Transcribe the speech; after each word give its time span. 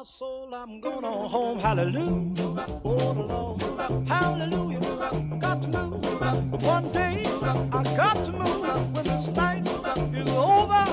my 0.00 0.04
soul, 0.04 0.54
I'm 0.54 0.80
going 0.80 1.04
on 1.04 1.28
home. 1.28 1.58
Hallelujah. 1.58 2.34
The 2.82 3.22
Lord. 3.28 3.62
Hallelujah. 4.08 4.80
Got 5.38 5.60
to 5.60 5.68
move. 5.68 6.62
One 6.62 6.90
day, 6.90 7.26
I 7.70 7.82
got 7.94 8.24
to 8.24 8.32
move. 8.32 8.94
When 8.94 9.04
this 9.04 9.28
night 9.28 9.68
is 9.68 10.28
over, 10.30 10.84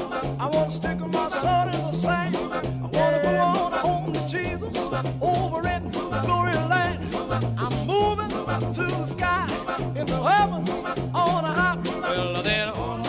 I 0.43 0.49
want 0.51 0.71
to 0.71 0.75
stick 0.75 0.99
my 0.99 1.29
sword 1.29 1.73
in 1.73 1.81
the 1.87 1.91
sand. 1.93 2.35
I 2.35 2.41
want 2.41 3.15
to 3.15 3.21
go 3.23 3.37
on 3.37 3.71
home 3.71 4.13
to 4.13 4.27
Jesus 4.27 4.75
over 5.21 5.65
in 5.69 5.89
the 5.89 6.21
glory 6.25 6.55
land. 6.67 7.15
I'm 7.57 7.87
moving 7.87 8.31
to 8.73 8.83
the 8.83 9.05
sky 9.05 9.47
in 9.95 10.05
the 10.05 10.21
heavens 10.21 10.83
on 11.13 11.45
a 11.45 11.53
high. 11.59 11.81
Well, 11.85 12.43
then 12.43 12.69
all 12.71 13.06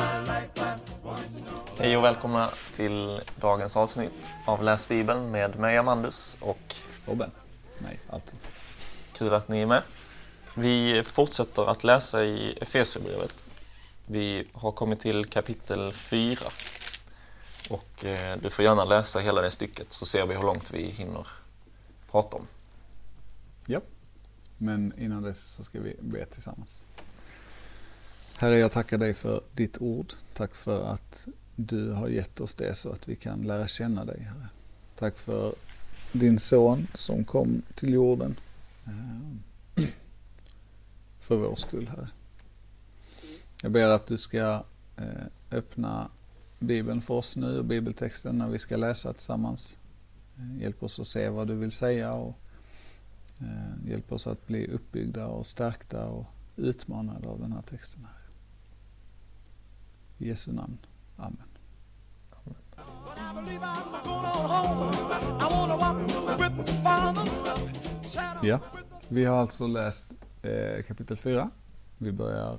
Hej 1.89 1.97
och 1.97 2.05
välkomna 2.05 2.51
till 2.73 3.21
dagens 3.41 3.77
avsnitt 3.77 4.31
av 4.45 4.63
Läs 4.63 4.89
Bibeln 4.89 5.31
med 5.31 5.59
mig 5.59 5.77
Amandus 5.77 6.37
och 6.41 6.75
Robin? 7.07 7.31
Nej, 7.79 8.01
alltid. 8.11 8.35
kul 9.13 9.35
att 9.35 9.49
ni 9.49 9.63
är 9.63 9.67
med. 9.67 9.83
Vi 10.55 11.03
fortsätter 11.03 11.71
att 11.71 11.85
läsa 11.85 12.25
i 12.25 12.59
Efesierbrevet. 12.61 13.51
Vi 14.07 14.47
har 14.53 14.73
kommit 14.73 15.01
till 15.01 15.25
kapitel 15.27 15.93
4 15.93 16.39
och 17.71 18.05
eh, 18.05 18.37
du 18.43 18.51
får 18.51 18.65
gärna 18.65 18.85
läsa 18.85 19.19
hela 19.19 19.41
det 19.41 19.51
stycket 19.51 19.93
så 19.93 20.07
ser 20.07 20.27
vi 20.27 20.35
hur 20.35 20.43
långt 20.43 20.71
vi 20.71 20.91
hinner 20.91 21.27
prata 22.11 22.37
om. 22.37 22.47
Ja. 23.67 23.81
Men 24.59 24.93
innan 24.99 25.23
dess 25.23 25.45
så 25.45 25.65
ska 25.65 25.81
vi 25.81 25.97
be 26.01 26.27
tillsammans. 26.27 26.83
Herre, 28.37 28.59
jag 28.59 28.73
tackar 28.73 28.99
dig 28.99 29.15
för 29.15 29.43
ditt 29.53 29.79
ord. 29.81 30.13
Tack 30.35 30.55
för 30.55 30.85
att 30.85 31.29
du 31.61 31.93
har 31.93 32.09
gett 32.09 32.41
oss 32.41 32.55
det 32.55 32.75
så 32.75 32.93
att 32.93 33.09
vi 33.09 33.17
kan 33.17 33.43
lära 33.43 33.69
känna 33.69 34.05
dig, 34.05 34.21
Herre. 34.21 34.49
Tack 34.97 35.19
för 35.19 35.55
din 36.13 36.39
son 36.39 36.87
som 36.95 37.25
kom 37.25 37.63
till 37.75 37.93
jorden 37.93 38.37
eh, 38.87 39.89
för 41.21 41.37
vår 41.37 41.57
skull, 41.57 41.89
Herre. 41.89 42.09
Jag 43.63 43.73
ber 43.73 43.89
att 43.89 44.07
du 44.07 44.19
ska 44.19 44.65
eh, 44.97 45.27
öppna 45.51 46.09
Bibeln 46.59 47.01
för 47.01 47.15
oss 47.15 47.37
nu 47.37 47.59
och 47.59 47.65
bibeltexten 47.65 48.39
när 48.39 48.49
vi 48.49 48.59
ska 48.59 48.77
läsa 48.77 49.13
tillsammans. 49.13 49.79
Eh, 50.37 50.63
hjälp 50.63 50.83
oss 50.83 51.01
att 51.01 51.07
se 51.07 51.29
vad 51.29 51.49
du 51.49 51.55
vill 51.55 51.73
säga 51.73 52.13
och 52.13 52.39
Hjälp 53.85 54.13
oss 54.13 54.27
att 54.27 54.47
bli 54.47 54.67
uppbyggda 54.67 55.27
och 55.27 55.47
stärkta 55.47 56.09
och 56.09 56.27
utmanade 56.57 57.29
av 57.29 57.41
den 57.41 57.53
här 57.53 57.63
texten. 57.63 58.05
Här. 58.05 58.23
I 60.19 60.29
Jesu 60.29 60.53
namn. 60.53 60.79
Amen. 61.17 61.48
Ja, 68.43 68.61
vi 69.09 69.25
har 69.25 69.37
alltså 69.37 69.67
läst 69.67 70.05
eh, 70.43 70.83
kapitel 70.83 71.17
4. 71.17 71.51
Vi, 71.99 72.13
börjar, 72.13 72.59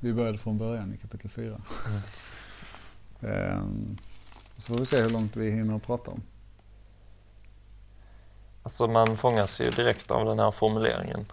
vi 0.00 0.12
började 0.12 0.38
från 0.38 0.58
början 0.58 0.94
i 0.94 0.98
kapitel 0.98 1.30
4. 1.30 1.60
Ehm, 3.20 3.96
så 4.56 4.72
får 4.72 4.78
vi 4.78 4.86
se 4.86 5.02
hur 5.02 5.10
långt 5.10 5.36
vi 5.36 5.50
hinner 5.50 5.78
prata 5.78 6.10
om. 6.10 6.22
Alltså 8.62 8.86
man 8.86 9.16
fångas 9.16 9.60
ju 9.60 9.70
direkt 9.70 10.10
av 10.10 10.24
den 10.24 10.38
här 10.38 10.50
formuleringen, 10.50 11.26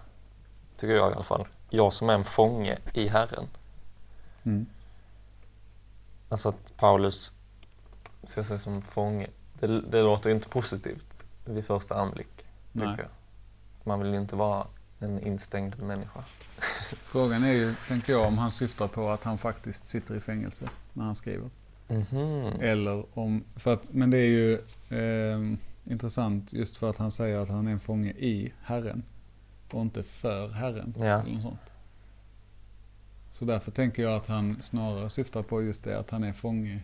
tycker 0.77 0.93
jag 0.95 1.11
i 1.11 1.13
alla 1.13 1.23
fall. 1.23 1.47
Jag 1.69 1.93
som 1.93 2.09
är 2.09 2.13
en 2.13 2.23
fånge 2.23 2.77
i 2.93 3.07
Herren. 3.07 3.47
Mm. 4.43 4.65
Alltså 6.29 6.49
att 6.49 6.73
Paulus 6.77 7.31
ser 8.23 8.43
sig 8.43 8.59
som 8.59 8.81
fånge. 8.81 9.27
Det, 9.53 9.81
det 9.81 10.01
låter 10.01 10.29
inte 10.29 10.49
positivt 10.49 11.25
vid 11.45 11.65
första 11.65 11.95
anblick. 11.95 12.45
Man 13.83 13.99
vill 13.99 14.13
ju 14.13 14.17
inte 14.17 14.35
vara 14.35 14.67
en 14.99 15.19
instängd 15.19 15.79
människa. 15.79 16.23
Frågan 17.03 17.43
är 17.43 17.51
ju, 17.51 17.75
tänker 17.87 18.13
jag, 18.13 18.27
om 18.27 18.37
han 18.37 18.51
syftar 18.51 18.87
på 18.87 19.09
att 19.09 19.23
han 19.23 19.37
faktiskt 19.37 19.87
sitter 19.87 20.15
i 20.15 20.19
fängelse 20.19 20.69
när 20.93 21.05
han 21.05 21.15
skriver. 21.15 21.49
Mhm. 21.87 22.59
Eller 22.59 23.05
om, 23.19 23.43
för 23.55 23.73
att, 23.73 23.93
men 23.93 24.11
det 24.11 24.17
är 24.17 24.29
ju 24.29 24.53
eh, 24.89 25.57
intressant 25.83 26.53
just 26.53 26.77
för 26.77 26.89
att 26.89 26.97
han 26.97 27.11
säger 27.11 27.37
att 27.37 27.49
han 27.49 27.67
är 27.67 27.71
en 27.71 27.79
fånge 27.79 28.09
i 28.09 28.53
Herren 28.63 29.03
och 29.71 29.81
inte 29.81 30.03
för 30.03 30.49
Herren. 30.49 30.93
Ja. 30.97 31.05
Eller 31.05 31.33
något 31.33 31.41
sånt. 31.41 31.59
Så 33.29 33.45
därför 33.45 33.71
tänker 33.71 34.03
jag 34.03 34.15
att 34.15 34.27
han 34.27 34.61
snarare 34.61 35.09
syftar 35.09 35.43
på 35.43 35.63
just 35.63 35.83
det 35.83 35.99
att 35.99 36.09
han 36.09 36.23
är 36.23 36.33
fånge 36.33 36.83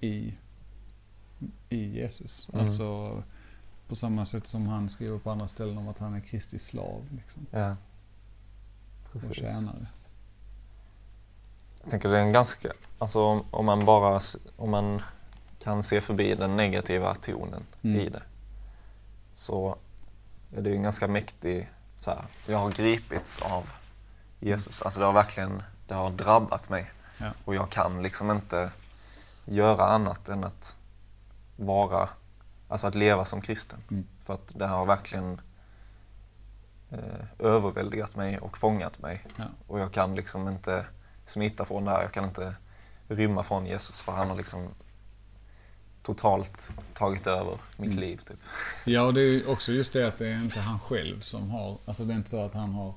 i, 0.00 0.34
i 1.68 1.84
Jesus. 2.00 2.50
Mm. 2.52 2.66
Alltså 2.66 3.22
på 3.88 3.96
samma 3.96 4.24
sätt 4.24 4.46
som 4.46 4.66
han 4.66 4.88
skriver 4.88 5.18
på 5.18 5.30
andra 5.30 5.48
ställen 5.48 5.78
om 5.78 5.88
att 5.88 5.98
han 5.98 6.14
är 6.14 6.20
Kristi 6.20 6.58
slav 6.58 7.08
liksom, 7.16 7.46
Ja. 7.50 7.76
och 9.12 9.34
tjänare. 9.34 9.86
Jag 11.82 11.90
tänker 11.90 12.08
det 12.08 12.16
är 12.18 12.22
en 12.22 12.32
ganska, 12.32 12.72
alltså 12.98 13.20
om, 13.24 13.44
om 13.50 13.66
man 13.66 13.84
bara, 13.84 14.20
om 14.56 14.70
man 14.70 15.02
kan 15.58 15.82
se 15.82 16.00
förbi 16.00 16.34
den 16.34 16.56
negativa 16.56 17.14
tonen 17.14 17.62
Mm. 17.82 18.00
i 18.00 18.08
det 18.08 18.22
så 19.32 19.76
är 20.56 20.62
det 20.62 20.70
ju 20.70 20.76
en 20.76 20.82
ganska 20.82 21.08
mäktig, 21.08 21.70
så 21.98 22.10
här, 22.10 22.24
jag 22.46 22.58
har 22.58 22.70
gripits 22.70 23.38
av 23.42 23.72
Jesus. 24.40 24.82
Alltså 24.82 25.00
det 25.00 25.06
har 25.06 25.12
verkligen, 25.12 25.62
det 25.88 25.94
har 25.94 26.10
drabbat 26.10 26.68
mig 26.68 26.90
Ja. 27.18 27.30
och 27.44 27.54
jag 27.54 27.70
kan 27.70 28.02
liksom 28.02 28.30
inte 28.30 28.70
göra 29.44 29.84
annat 29.86 30.28
än 30.28 30.44
att 30.44 30.76
vara, 31.56 32.08
alltså 32.68 32.86
att 32.86 32.94
leva 32.94 33.24
som 33.24 33.40
kristen. 33.40 33.78
Mm. 33.90 34.06
För 34.24 34.34
att 34.34 34.52
det 34.58 34.66
har 34.66 34.84
verkligen 34.86 35.40
eh, 36.90 37.24
överväldigat 37.38 38.16
mig 38.16 38.38
och 38.38 38.58
fångat 38.58 38.98
mig. 38.98 39.26
Ja. 39.36 39.44
Och 39.66 39.80
jag 39.80 39.92
kan 39.92 40.14
liksom 40.14 40.48
inte 40.48 40.86
smita 41.26 41.64
från 41.64 41.84
det 41.84 41.90
här. 41.90 42.02
Jag 42.02 42.12
kan 42.12 42.24
inte 42.24 42.54
rymma 43.08 43.42
från 43.42 43.66
Jesus 43.66 44.00
för 44.02 44.12
han 44.12 44.28
har 44.28 44.36
liksom 44.36 44.68
totalt 46.02 46.70
tagit 46.94 47.26
över 47.26 47.56
mitt 47.76 47.86
Mm. 47.90 47.98
liv. 47.98 48.16
Typ. 48.16 48.38
Ja, 48.84 49.02
och 49.02 49.14
det 49.14 49.20
är 49.22 49.50
också 49.50 49.72
just 49.72 49.92
det 49.92 50.08
att 50.08 50.18
det 50.18 50.28
är 50.28 50.34
inte 50.44 50.60
han 50.60 50.80
själv 50.80 51.20
som 51.20 51.50
har, 51.50 51.78
alltså 51.84 52.04
det 52.04 52.12
är 52.12 52.16
inte 52.16 52.30
så 52.30 52.44
att 52.44 52.54
han 52.54 52.72
har 52.72 52.94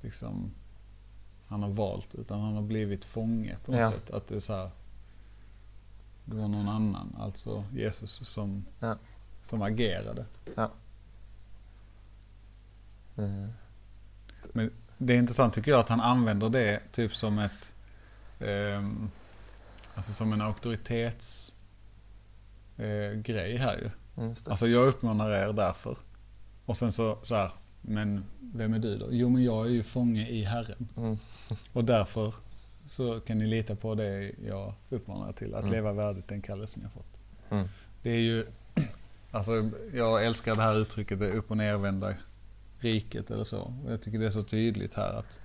liksom, 0.00 0.50
han 1.48 1.62
har 1.62 1.70
valt, 1.70 2.14
utan 2.14 2.40
han 2.40 2.54
har 2.54 2.62
blivit 2.62 3.04
fånge 3.04 3.56
på 3.64 3.72
något 3.72 3.80
Ja. 3.80 3.90
sätt. 3.90 4.10
Att 4.10 4.28
det 4.28 4.34
är 4.34 4.38
så 4.38 4.54
här, 4.56 4.70
det 6.24 6.36
var 6.36 6.48
någon 6.48 6.68
annan, 6.68 7.16
alltså 7.20 7.64
Jesus 7.74 8.28
som, 8.28 8.64
Ja. 8.80 8.96
som 9.42 9.62
agerade. 9.62 10.26
Eh, 13.16 13.48
Men 14.52 14.70
det 14.98 15.12
är 15.14 15.18
intressant 15.18 15.54
tycker 15.54 15.70
jag 15.70 15.80
att 15.80 15.88
han 15.88 16.00
använder 16.00 16.48
det 16.48 16.80
typ 16.92 17.16
som 17.16 17.38
ett, 17.38 17.72
ehm, 18.40 19.10
alltså 19.94 20.12
som 20.12 20.32
en 20.32 20.40
auktoritets 20.40 21.54
eh, 22.76 23.18
här 23.58 23.76
ju. 23.76 23.90
det. 24.44 24.50
Alltså 24.50 24.66
jag 24.66 24.86
uppmanar 24.88 25.30
er 25.30 25.52
därför. 25.52 25.96
Och 26.66 26.76
sen 26.76 26.92
så, 26.92 27.18
så 27.22 27.34
här, 27.34 27.50
men 27.80 28.24
vem 28.40 28.74
är 28.74 28.78
du 28.78 28.98
då? 28.98 29.06
Jo 29.10 29.28
men 29.28 29.44
jag 29.44 29.66
är 29.66 29.70
ju 29.70 29.82
fånge 29.82 30.28
i 30.28 30.44
Herren. 30.44 30.88
Mm. 30.96 31.18
Och 31.72 31.84
därför 31.84 32.34
så 32.86 33.20
kan 33.20 33.38
ni 33.38 33.46
lita 33.46 33.76
på 33.76 33.94
det 33.94 34.32
jag 34.46 34.74
uppmanar 34.90 35.32
till. 35.32 35.54
Att 35.54 35.60
Mm. 35.60 35.72
leva 35.72 35.92
värdigt 35.92 36.28
den 36.28 36.42
kallelsen 36.42 36.82
jag 36.82 36.92
fått. 36.92 37.20
Mm. 37.50 37.68
Det 38.02 38.10
är 38.10 38.20
ju, 38.20 38.46
alltså 39.30 39.70
jag 39.94 40.26
älskar 40.26 40.56
det 40.56 40.62
här 40.62 40.76
uttrycket, 40.78 41.18
det 41.20 41.30
upp 41.32 41.50
och 41.50 41.56
nervända 41.56 42.14
riket 42.78 43.30
eller 43.30 43.44
så. 43.44 43.74
Jag 43.88 44.02
tycker 44.02 44.18
det 44.18 44.26
är 44.26 44.30
så 44.30 44.42
tydligt 44.42 44.94
här 44.94 45.12
att 45.18 45.40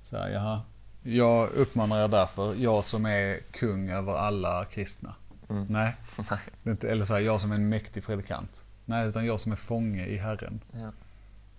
så 0.00 0.16
här, 0.16 0.28
jaha, 0.28 0.60
jag 1.02 1.50
uppmanar 1.50 2.04
er 2.04 2.08
därför, 2.08 2.54
jag 2.54 2.84
som 2.84 3.06
är 3.06 3.38
kung 3.50 3.90
över 3.90 4.12
alla 4.12 4.64
kristna. 4.64 5.14
Mm. 5.48 5.66
Nej, 5.70 5.94
inte, 6.66 6.90
eller 6.90 7.04
så 7.04 7.14
här, 7.14 7.20
jag 7.20 7.40
som 7.40 7.50
är 7.50 7.54
en 7.54 7.68
mäktig 7.68 8.04
predikant. 8.04 8.64
Nej, 8.84 9.08
utan 9.08 9.26
jag 9.26 9.40
som 9.40 9.52
är 9.52 9.56
fånge 9.56 10.06
i 10.06 10.16
Herren. 10.16 10.60
Ja. 10.72 10.90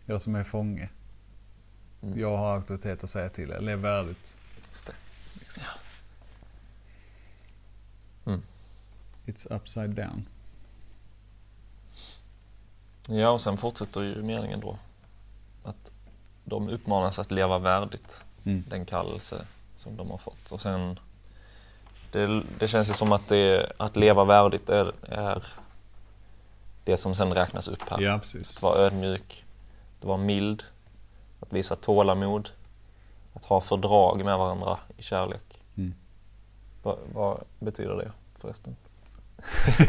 Jag 0.05 0.21
som 0.21 0.35
är 0.35 0.43
fånge. 0.43 0.89
Mm. 2.01 2.19
Jag 2.19 2.37
har 2.37 2.55
auktoritet 2.55 3.03
att 3.03 3.09
säga 3.09 3.29
till 3.29 3.51
er. 3.51 3.59
Lev 3.59 3.79
värdigt. 3.79 4.37
Just 4.77 4.85
det. 4.87 4.93
Liksom. 5.39 5.63
Mm. 8.25 8.41
It's 9.25 9.53
upside 9.55 9.89
down. 9.89 10.27
Ja, 13.09 13.29
och 13.29 13.41
sen 13.41 13.57
fortsätter 13.57 14.03
ju 14.03 14.21
meningen 14.23 14.59
då 14.59 14.77
att 15.63 15.91
de 16.45 16.69
uppmanas 16.69 17.19
att 17.19 17.31
leva 17.31 17.57
värdigt 17.59 18.23
Mm. 18.45 18.63
den 18.67 18.85
kallelse 18.85 19.45
som 19.75 19.97
de 19.97 20.11
har 20.11 20.17
fått. 20.17 20.51
Och 20.51 20.61
sen, 20.61 20.99
det, 22.11 22.43
det 22.59 22.67
känns 22.67 22.89
ju 22.89 22.93
som 22.93 23.11
att, 23.11 23.27
det, 23.27 23.71
att 23.77 23.95
leva 23.95 24.25
värdigt 24.25 24.69
är, 24.69 24.93
är 25.09 25.43
det 26.83 26.97
som 26.97 27.15
sen 27.15 27.33
räknas 27.33 27.67
upp 27.67 27.89
här. 27.89 28.01
Ja, 28.01 28.19
precis. 28.19 28.55
Att 28.55 28.61
vara 28.61 28.79
ödmjuk, 28.79 29.45
att 29.99 30.05
vara 30.05 30.17
mild, 30.17 30.63
att 31.39 31.53
visa 31.53 31.75
tålamod, 31.75 32.49
att 33.37 33.45
ha 33.45 33.61
fördrag 33.61 34.25
med 34.25 34.37
varandra 34.37 34.79
i 34.97 35.01
kärlek. 35.03 35.61
Mm. 35.75 35.93
Vad, 36.83 36.97
vad 37.13 37.43
betyder 37.59 37.95
det 37.95 38.11
förresten? 38.39 38.75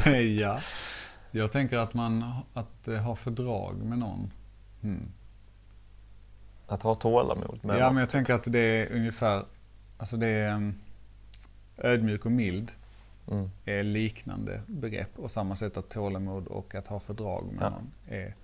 ja. 0.41 0.61
Jag 1.31 1.53
tänker 1.53 1.79
att 1.79 1.95
man 1.95 2.25
att 2.55 2.89
eh, 2.89 2.95
har 2.95 3.15
fördrag 3.15 3.77
med 3.77 3.99
någon. 3.99 4.33
Mm. 4.83 5.09
Att 6.67 6.83
ha 6.83 6.95
tålamod 6.95 7.59
med 7.65 7.79
Ja, 7.79 7.85
någon. 7.85 7.95
men 7.95 8.00
jag 8.00 8.11
tänker 8.11 8.35
att 8.35 8.45
det 8.53 8.59
är 8.59 8.93
ungefär, 8.97 9.45
alltså 9.99 10.17
det 10.17 10.27
är 10.27 10.55
um, 10.55 10.75
ödmjuk 11.77 12.25
och 12.27 12.33
mild 12.33 12.73
Mm. 13.31 13.50
är 13.65 13.83
liknande 13.83 14.62
begrepp. 14.67 15.19
Och 15.19 15.31
samma 15.31 15.56
sätt 15.56 15.77
att 15.77 15.89
tålamod 15.89 16.47
och 16.47 16.75
att 16.75 16.87
ha 16.87 17.00
fördrag 17.00 17.45
med 17.53 17.62
Ja. 17.62 17.71
någon 17.71 17.93
är 18.09 18.35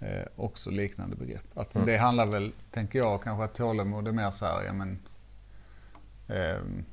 eh, 0.00 0.26
också 0.36 0.70
liknande 0.70 1.16
begrepp. 1.16 1.58
Att 1.58 1.74
Mm. 1.74 1.86
Det 1.86 1.96
handlar 1.96 2.26
väl, 2.26 2.52
tänker 2.70 2.98
jag, 2.98 3.22
kanske 3.22 3.44
att 3.44 3.54
tålamod 3.54 4.08
är 4.08 4.12
mer 4.12 4.30
så 4.30 4.46
här, 4.46 4.62
ja 4.64 4.72
men 4.72 4.98
ehm, 6.28 6.84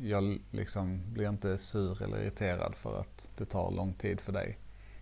jag 0.00 0.38
liksom 0.50 1.12
blir 1.12 1.28
inte 1.28 1.58
sur 1.58 2.02
eller 2.02 2.22
irriterad 2.22 2.76
för 2.76 3.00
att 3.00 3.28
det 3.36 3.44
tar 3.44 3.70
lång 3.70 3.92
tid 3.94 4.20
för 4.20 4.32
dig. 4.32 4.58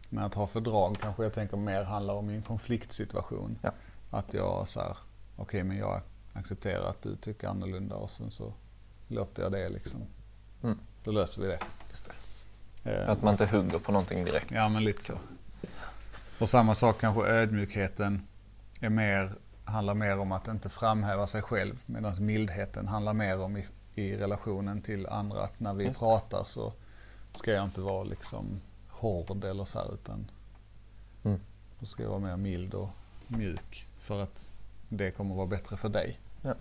Men 0.08 0.24
att 0.24 0.34
ha 0.34 0.46
fördrag 0.46 0.96
kanske 1.00 1.22
jag 1.22 1.32
tänker 1.32 1.56
mer 1.56 1.82
handlar 1.82 2.14
om 2.14 2.30
i 2.30 2.34
en 2.34 2.42
konfliktsituation. 2.42 3.58
Ja. 3.62 3.72
Att 4.10 4.34
jag 4.34 4.68
så 4.68 4.80
här, 4.80 4.96
okej 5.36 5.64
men 5.64 5.76
jag 5.76 6.00
accepterar 6.32 6.90
att 6.90 7.02
du 7.02 7.16
tycker 7.16 7.48
annorlunda 7.48 7.94
och 7.96 8.10
sen 8.10 8.30
så 8.30 8.52
låter 9.08 9.42
jag 9.42 9.52
det 9.52 9.68
liksom. 9.68 10.00
Mm. 10.62 10.78
Då 11.04 11.10
löser 11.10 11.42
vi 11.42 11.48
det. 11.48 11.58
Just 11.88 12.10
det. 12.84 12.90
Eh, 12.90 13.08
Att 13.10 13.22
man 13.22 13.34
inte 13.34 13.46
hugger 13.46 13.78
på 13.78 13.92
någonting 13.92 14.24
direkt. 14.24 14.50
Ja, 14.50 14.68
men 14.68 14.84
lite 14.84 15.04
så. 15.04 15.14
Och 16.40 16.48
samma 16.48 16.74
sak 16.74 17.00
kanske 17.00 17.22
ödmjukheten 17.22 18.26
är 18.80 18.88
mer, 18.90 19.34
handlar 19.64 19.94
mer 19.94 20.18
om 20.18 20.32
att 20.32 20.48
inte 20.48 20.68
framhäva 20.68 21.26
sig 21.26 21.42
själv. 21.42 21.82
Medan 21.86 22.14
mildheten 22.20 22.88
handlar 22.88 23.12
mer 23.14 23.40
om 23.40 23.56
i, 23.56 23.66
i 23.94 24.16
relationen 24.16 24.82
till 24.82 25.06
andra. 25.06 25.42
Att 25.42 25.60
när 25.60 25.74
vi 25.74 25.84
Just 25.84 26.00
det. 26.00 26.06
pratar 26.06 26.44
så 26.46 26.72
ska 27.32 27.52
jag 27.52 27.64
inte 27.64 27.80
vara 27.80 28.04
liksom 28.04 28.60
hård 28.88 29.44
eller 29.44 29.64
så 29.64 29.78
här 29.78 29.94
utan 29.94 30.30
Mm. 31.24 31.40
då 31.80 31.86
ska 31.86 32.02
jag 32.02 32.10
vara 32.10 32.20
mer 32.20 32.36
mild 32.36 32.74
och 32.74 32.88
mjuk. 33.26 33.86
För 33.98 34.22
att 34.22 34.48
det 34.88 35.10
kommer 35.10 35.34
vara 35.34 35.46
bättre 35.46 35.76
för 35.76 35.88
dig. 35.88 36.20
Ja. 36.42 36.54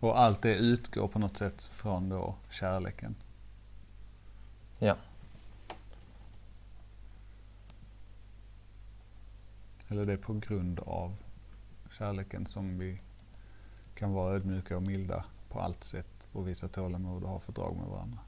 Och 0.00 0.18
allt 0.20 0.42
det 0.42 0.54
utgår 0.54 1.08
på 1.08 1.18
något 1.18 1.36
sätt 1.36 1.62
från 1.62 2.08
då 2.08 2.34
kärleken. 2.50 3.14
Ja. 4.78 4.96
Eller 9.90 10.06
det 10.06 10.12
är 10.12 10.16
på 10.16 10.32
grund 10.34 10.80
av 10.86 11.18
kärleken 11.98 12.46
som 12.46 12.78
vi 12.78 13.00
kan 13.94 14.12
vara 14.12 14.34
ödmjuka 14.34 14.76
och 14.76 14.82
milda 14.82 15.24
på 15.48 15.60
allt 15.60 15.84
sätt 15.84 16.28
och 16.32 16.48
visa 16.48 16.68
tålamod 16.68 17.22
och 17.24 17.30
ha 17.30 17.38
fördrag 17.40 17.76
med 17.76 17.86
varandra. 17.86 18.18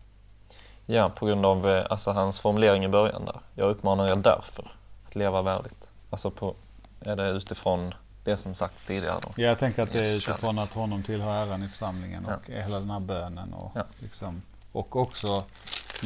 ja, 0.87 1.11
på 1.17 1.27
grund 1.27 1.47
av 1.47 1.69
eh, 1.71 1.87
alltså, 1.91 2.11
hans 2.11 2.41
formulering 2.41 2.85
i 2.85 2.89
början 2.89 3.25
där. 3.25 3.41
Jag 3.55 3.71
uppmanar 3.71 4.09
er 4.09 4.17
därför 4.17 4.71
att 5.07 5.15
leva 5.15 5.43
värdigt. 5.43 5.91
Alltså 6.11 6.31
på, 6.31 6.55
är 7.01 7.17
det 7.17 7.31
utifrån 7.31 7.95
det 8.25 8.37
som 8.37 8.55
sagts 8.55 8.85
tidigare 8.85 9.19
då? 9.23 9.29
Ja, 9.37 9.43
jag 9.49 9.59
tänker 9.59 9.83
att 9.83 9.93
det 9.93 9.99
är 10.09 10.15
utifrån 10.17 10.59
att 10.59 10.73
honom 10.75 11.03
tillhör 11.03 11.47
äran 11.47 11.63
i 11.63 11.69
församlingen 11.69 12.25
och 12.27 12.51
hela 12.51 12.79
den 12.81 12.91
här 12.91 13.01
bönen. 13.01 13.53
Och, 13.55 13.71
Ja. 13.75 13.85
liksom, 13.99 14.43
och 14.73 14.97
också 14.97 15.45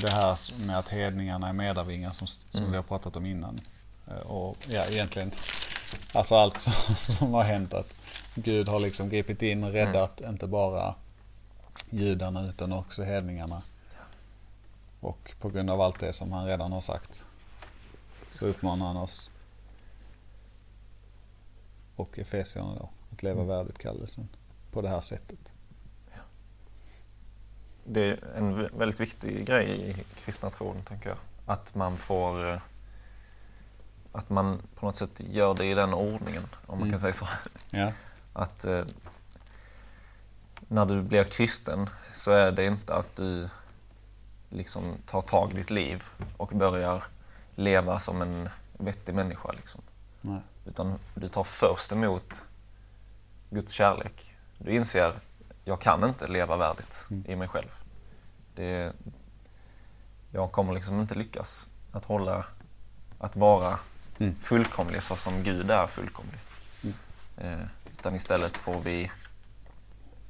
det 0.02 0.10
här 0.12 0.66
med 0.66 0.78
att 0.78 0.88
hedningarna 0.88 1.48
är 1.48 1.52
medarvingar 1.52 2.10
som, 2.10 2.26
som 2.26 2.58
Mm. 2.58 2.70
vi 2.70 2.76
har 2.76 2.82
pratat 2.84 3.16
om 3.16 3.26
innan. 3.26 3.58
Eh, 4.08 4.16
Och 4.16 4.56
ja, 4.68 4.84
egentligen 4.86 5.30
alltså 6.12 6.34
allt 6.36 6.60
som, 6.60 6.72
som 6.98 7.34
har 7.34 7.42
hänt. 7.42 7.74
Att 7.74 7.94
Gud 8.34 8.68
har 8.68 8.80
liksom 8.80 9.08
gripit 9.08 9.42
in 9.42 9.64
och 9.64 9.70
räddat 9.72 10.20
inte 10.20 10.46
bara 10.46 10.94
judarna 11.90 12.48
utan 12.48 12.72
också 12.72 13.02
hedningarna. 13.02 13.62
Och 15.00 15.32
på 15.40 15.48
grund 15.48 15.70
av 15.70 15.80
allt 15.80 16.00
det 16.00 16.12
som 16.12 16.32
han 16.32 16.46
redan 16.46 16.72
har 16.72 16.80
sagt 16.80 17.24
så 18.30 18.48
uppmanar 18.48 18.86
han 18.86 18.96
oss 18.96 19.30
och 21.96 22.18
Efesierna 22.18 22.74
då 22.74 22.88
att 23.12 23.22
leva 23.22 23.42
Mm. 23.42 23.46
värdigt 23.48 23.78
kallelsen 23.78 24.28
på 24.72 24.82
det 24.82 24.88
här 24.88 25.00
sättet. 25.00 25.52
Det 27.84 28.04
är 28.04 28.24
en 28.36 28.56
vä- 28.58 28.78
väldigt 28.78 29.00
viktig 29.00 29.46
grej 29.46 29.90
i 29.90 30.04
kristna 30.24 30.50
tron, 30.50 30.82
tänker 30.84 31.08
jag. 31.08 31.18
Att 31.46 31.74
man 31.74 31.96
får... 31.96 32.60
Att 34.16 34.30
man 34.30 34.62
på 34.74 34.86
något 34.86 34.96
sätt 34.96 35.20
gör 35.30 35.54
det 35.54 35.64
i 35.66 35.74
den 35.74 35.94
ordningen, 35.94 36.42
om 36.66 36.78
man 36.78 36.88
Mm. 36.88 36.90
kan 36.90 37.00
säga 37.00 37.12
så. 37.12 37.28
Ja. 37.70 37.92
Att 38.32 38.64
eh, 38.64 38.84
när 40.68 40.86
du 40.86 41.02
blir 41.02 41.24
kristen 41.24 41.90
så 42.14 42.30
är 42.30 42.52
det 42.52 42.64
inte 42.66 42.94
att 42.94 43.16
du 43.16 43.48
liksom 44.50 44.94
tar 45.06 45.20
tag 45.20 45.52
i 45.52 45.56
ditt 45.56 45.70
liv 45.70 46.04
och 46.36 46.48
börjar 46.48 47.04
leva 47.54 48.00
som 48.00 48.22
en 48.22 48.48
vettig 48.78 49.14
människa. 49.14 49.52
Liksom. 49.52 49.80
Nej. 50.20 50.40
Utan 50.66 50.98
du 51.14 51.28
tar 51.28 51.44
först 51.44 51.92
emot 51.92 52.46
Guds 53.50 53.72
kärlek. 53.72 54.34
Du 54.58 54.74
inser, 54.74 55.14
jag 55.64 55.80
kan 55.80 56.04
inte 56.04 56.26
leva 56.26 56.56
värdigt 56.56 57.06
Mm. 57.10 57.24
i 57.30 57.36
mig 57.36 57.48
själv. 57.48 57.68
Det, 58.54 58.92
jag 60.32 60.52
kommer 60.52 60.72
liksom 60.72 61.00
inte 61.00 61.14
lyckas 61.14 61.66
att 61.92 62.04
hålla, 62.04 62.44
att 63.18 63.36
vara 63.36 63.78
Mm. 64.18 64.34
fullkomlig 64.40 65.02
så 65.02 65.16
som 65.16 65.42
Gud 65.42 65.70
är 65.70 65.86
fullkomlig. 65.86 66.38
Mm. 66.82 66.94
Eh, 67.60 67.66
utan 67.92 68.14
istället 68.14 68.56
får 68.56 68.80
vi 68.80 69.10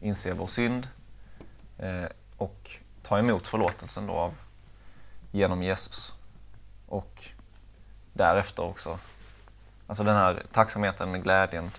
inse 0.00 0.32
vår 0.32 0.46
synd 0.46 0.88
eh, 1.78 2.04
och 2.36 2.70
ta 3.02 3.18
emot 3.18 3.46
förlåtelsen 3.48 4.06
då 4.06 4.12
av, 4.12 4.34
genom 5.32 5.62
Jesus. 5.62 6.14
Och 6.86 7.24
därefter 8.12 8.62
också, 8.62 8.98
alltså 9.86 10.04
den 10.04 10.14
här 10.16 10.42
tacksamheten, 10.52 11.22
glädjen 11.22 11.70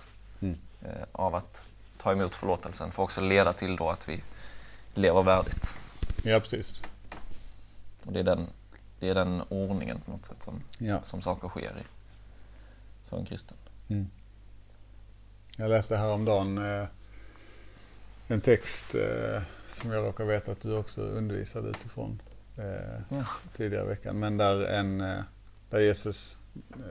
Mm. 0.42 0.58
eh, 0.82 0.92
av 1.12 1.36
att 1.36 1.64
ta 1.98 2.12
emot 2.12 2.36
förlåtelsen 2.36 2.92
får 2.92 3.04
också 3.04 3.22
leda 3.22 3.54
till 3.54 3.76
då 3.76 3.90
att 3.90 4.10
vi 4.10 4.24
lever 4.94 5.24
värdigt. 5.24 5.80
ja, 6.24 6.40
precis. 6.40 6.82
Och 8.06 8.14
det 8.14 8.20
är 8.20 8.24
den, 8.24 8.48
det 9.00 9.10
är 9.10 9.16
den 9.16 9.42
ordningen 9.50 10.00
på 10.06 10.12
något 10.12 10.26
sätt 10.26 10.44
som, 10.44 10.62
Ja. 10.78 11.02
som 11.02 11.22
saker 11.22 11.48
sker 11.50 11.62
i 11.80 11.84
för 13.10 13.18
en 13.18 13.26
kristen. 13.26 13.58
Mm. 13.88 14.08
Jag 15.58 15.70
läste 15.70 15.98
häromdagen 15.98 16.58
eh, 16.58 16.88
en 18.28 18.42
text 18.42 18.96
eh, 18.96 19.42
som 19.70 19.92
jag 19.92 20.06
råkar 20.06 20.26
veta 20.26 20.52
att 20.52 20.62
du 20.62 20.78
också 20.78 21.02
undervisade 21.02 21.70
utifrån 21.70 22.22
eh, 22.58 23.02
Ja. 23.10 23.26
tidigare 23.56 23.86
i 23.86 23.88
veckan. 23.88 24.20
Men 24.20 24.38
där, 24.38 24.66
en, 24.66 25.02
eh, 25.02 25.20
där 25.70 25.80
Jesus, 25.80 26.38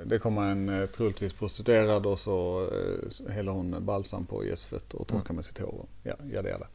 det 0.04 0.18
kommer 0.18 0.42
en 0.52 0.68
eh, 0.68 0.87
troligtvis 0.87 1.32
prostituerad 1.32 2.06
och 2.06 2.18
så 2.18 2.68
eh, 2.73 3.32
häller 3.32 3.52
hon 3.52 3.85
balsam 3.87 4.26
på 4.26 4.44
Jesu 4.44 4.66
fötter 4.68 5.00
och 5.00 5.06
torkar 5.08 5.35
med 5.35 5.44
sitt 5.44 5.58
hår. 5.58 5.87
Ja, 6.02 6.14
ja, 6.32 6.42
det 6.42 6.50
är 6.50 6.58
det. 6.58 6.66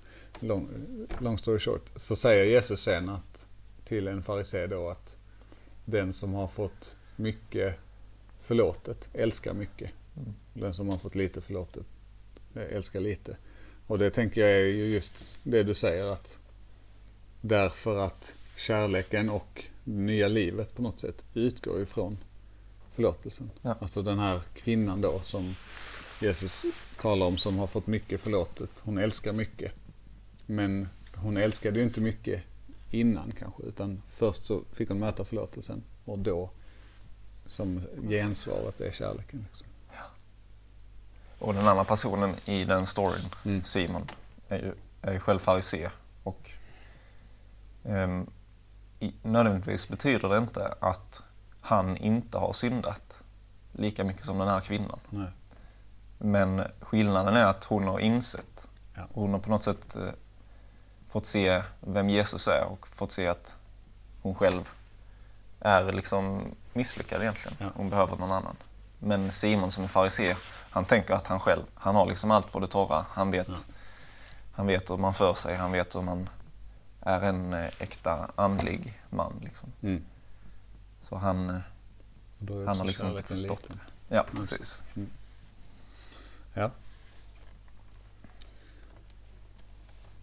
Long, 0.48 0.69
long 1.19 1.38
story 1.38 1.60
short. 1.60 1.89
Så 1.95 2.15
säger 2.15 2.45
Jesus 2.45 2.81
sen 2.81 3.10
att, 3.10 3.48
till 3.86 4.07
en 4.07 4.24
farisé 4.24 4.67
då 4.67 4.89
att 4.89 5.17
den 5.86 6.13
som 6.13 6.33
har 6.33 6.48
fått 6.48 6.98
mycket 7.15 7.75
förlåtet 8.41 9.10
älskar 9.13 9.53
mycket. 9.53 9.91
Mm. 10.17 10.33
Den 10.53 10.74
som 10.74 10.89
har 10.89 10.98
fått 10.98 11.15
lite 11.15 11.41
förlåtet 11.41 11.86
eh, 12.55 12.75
älskar 12.75 13.00
lite. 13.00 13.38
Och 13.88 14.00
det 14.00 14.12
tänker 14.12 14.41
jag 14.41 14.51
är 14.51 14.65
ju 14.65 14.86
just 14.86 15.36
det 15.43 15.63
du 15.63 15.74
säger 15.74 16.05
att 16.05 16.39
därför 17.41 17.98
att 17.98 18.36
kärleken 18.55 19.29
och 19.29 19.65
det 19.83 19.91
nya 19.91 20.27
livet 20.27 20.75
på 20.75 20.81
något 20.81 21.00
sätt 21.00 21.25
utgår 21.33 21.81
ifrån 21.81 22.17
förlåtelsen. 22.91 23.51
Ja. 23.62 23.77
Alltså 23.81 24.01
den 24.01 24.19
här 24.19 24.39
kvinnan 24.53 25.01
då 25.01 25.19
som 25.19 25.55
Jesus 26.21 26.65
talar 27.01 27.25
om 27.25 27.38
som 27.38 27.57
har 27.57 27.67
fått 27.67 27.88
mycket 27.88 28.21
förlåtet. 28.21 28.69
Hon 28.83 28.98
älskar 28.98 29.33
mycket. 29.33 29.71
Men 30.45 30.88
hon 31.15 31.38
älskade 31.38 31.79
ju 31.79 31.86
inte 31.86 32.01
mycket 32.01 32.41
innan 32.89 33.31
kanske 33.39 33.63
utan 33.63 34.01
först 34.07 34.43
så 34.43 34.62
fick 34.74 34.89
hon 34.89 35.00
möta 35.00 35.25
förlåtelsen 35.25 35.83
och 36.05 36.19
då 36.19 36.50
som 37.51 37.81
gensvaret 38.10 38.81
är 38.81 38.91
kärleken. 38.91 39.46
Liksom. 39.48 39.67
Och 41.39 41.53
den 41.53 41.67
andra 41.67 41.84
personen 41.84 42.36
i 42.46 42.65
den 42.65 42.86
storyn, 42.86 43.25
Mm. 43.46 43.63
Simon, 43.63 44.08
är 44.50 44.58
ju, 44.58 44.74
är 45.01 45.13
ju 45.13 45.20
själv 45.20 45.39
farisé. 45.39 45.89
Och 46.24 46.50
ehm, 47.84 48.29
i, 49.00 49.13
nödvändigtvis 49.22 49.89
betyder 49.89 50.29
det 50.29 50.38
inte 50.38 50.74
att 50.79 51.24
han 51.62 51.98
inte 51.98 52.38
har 52.38 52.53
syndat 52.53 53.24
lika 53.72 54.03
mycket 54.03 54.25
som 54.25 54.38
den 54.38 54.48
här 54.48 54.60
kvinnan. 54.60 55.00
Nej. 55.10 55.31
Men 56.17 56.63
skillnaden 56.79 57.36
är 57.36 57.46
att 57.46 57.63
hon 57.63 57.84
har 57.84 58.00
insett. 58.00 58.67
Ja. 58.96 59.08
Hon 59.13 59.31
har 59.31 59.39
på 59.39 59.50
något 59.50 59.63
sätt 59.63 59.96
eh, 59.96 60.10
fått 61.10 61.25
se 61.25 61.62
vem 61.79 62.10
Jesus 62.10 62.48
är 62.48 62.65
och 62.65 62.88
fått 62.88 63.12
se 63.12 63.27
att 63.27 63.58
hon 64.22 64.36
själv 64.36 64.70
är 65.62 65.91
liksom 65.91 66.56
misslyckad 66.74 67.22
egentligen. 67.22 67.58
Ja. 67.60 67.68
Hon 67.75 67.89
behöver 67.89 68.15
någon 68.18 68.32
annan. 68.32 68.56
Men 69.00 69.32
Simon 69.32 69.72
som 69.72 69.84
är 69.84 69.88
farisé, 69.88 70.36
han 70.70 70.86
tänker 70.86 71.13
att 71.13 71.27
han 71.27 71.39
själv, 71.39 71.63
han 71.75 71.96
har 71.96 72.06
liksom 72.06 72.32
allt 72.32 72.51
på 72.51 72.60
det 72.60 72.68
torra. 72.68 73.06
Han 73.10 73.32
vet, 73.32 73.48
Ja. 73.50 73.56
han 74.51 74.68
vet 74.68 74.89
hur 74.89 74.98
man 74.98 75.13
för 75.13 75.34
sig, 75.34 75.56
han 75.56 75.72
vet 75.72 75.96
hur 75.96 76.01
man 76.01 76.30
är 77.01 77.22
en 77.22 77.53
eh, 77.53 77.65
äkta 77.80 78.27
andlig 78.36 79.01
man. 79.10 79.34
Liksom. 79.44 79.70
Mm. 79.82 80.03
Så 81.01 81.15
han, 81.15 81.50
eh, 81.50 81.56
han 82.65 82.77
har 82.77 82.86
liksom 82.86 83.10
inte 83.12 83.24
förstått 83.24 83.62
liten. 83.62 83.80
det. 84.08 84.15
Ja, 84.15 84.22
Mm. 84.24 84.36
precis. 84.36 84.82
Ja. 86.53 86.72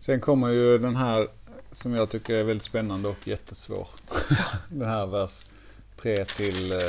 Sen 0.01 0.21
kommer 0.21 0.49
ju 0.49 0.79
den 0.79 0.97
här 0.97 1.29
som 1.71 1.95
jag 1.95 2.11
tycker 2.11 2.35
är 2.35 2.45
väldigt 2.45 2.63
spännande 2.63 3.09
och 3.09 3.29
jättesvår. 3.29 3.89
den 4.69 4.89
här 4.89 5.07
vers 5.07 5.47
3 5.97 6.25
till 6.25 6.81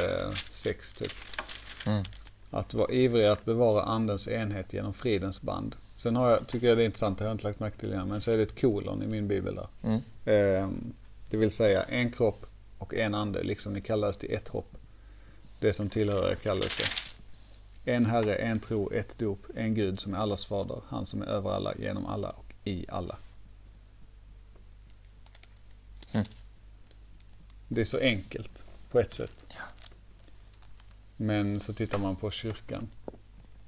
6 0.52 0.94
typ. 0.94 1.14
Mm. 1.86 2.04
Att 2.52 2.74
vara 2.74 2.92
ivrig 2.92 3.26
att 3.26 3.46
bevara 3.46 3.84
andens 3.84 4.28
enhet 4.28 4.74
genom 4.74 4.94
fridens 4.94 5.42
band. 5.42 5.76
Sen 5.96 6.16
har 6.16 6.30
jag, 6.30 6.48
tycker 6.48 6.68
jag 6.68 6.78
det 6.78 6.84
är 6.84 6.86
intressant, 6.86 7.18
det 7.18 7.24
har 7.24 7.30
jag 7.30 7.34
inte 7.34 7.48
lagt 7.48 7.60
märke 7.60 7.78
till 7.78 7.94
innan, 7.94 8.08
men 8.08 8.22
så 8.22 8.32
är 8.32 8.38
det 8.38 8.44
ett 8.44 8.62
kolon 8.62 9.04
i 9.04 9.08
min 9.08 9.28
bibel 9.28 9.56
där. 9.56 9.68
Mm. 9.84 10.02
Ehm, 10.26 10.94
det 11.30 11.38
vill 11.38 11.52
säga 11.52 11.84
en 11.84 12.12
kropp 12.12 12.46
och 12.78 12.94
en 12.94 13.16
ande, 13.16 13.44
liksom 13.44 13.74
ni 13.74 13.82
kallades 13.82 14.18
till 14.18 14.34
ett 14.34 14.48
hopp. 14.48 14.78
Det 15.60 15.74
som 15.74 15.90
tillhör 15.90 16.32
er 16.32 16.36
kallelse. 16.36 16.84
En 17.86 18.06
Herre, 18.06 18.36
en 18.36 18.60
tro, 18.60 18.92
ett 18.92 19.18
dop, 19.18 19.40
en 19.56 19.74
Gud 19.74 20.00
som 20.00 20.14
är 20.14 20.18
allas 20.18 20.46
fader, 20.46 20.82
han 20.88 21.06
som 21.06 21.22
är 21.22 21.26
över 21.26 21.50
alla, 21.50 21.74
genom 21.76 22.06
alla 22.06 22.30
och 22.30 22.54
i 22.64 22.86
alla. 22.90 23.18
Mm. 26.14 26.26
Det 27.68 27.82
är 27.82 27.86
så 27.86 28.00
enkelt 28.00 28.66
på 28.92 29.00
ett 29.00 29.12
sätt. 29.12 29.46
Ja. 29.56 29.62
Men 31.18 31.60
så 31.60 31.74
tittar 31.74 31.98
man 31.98 32.16
på 32.16 32.32
kyrkan, 32.32 32.88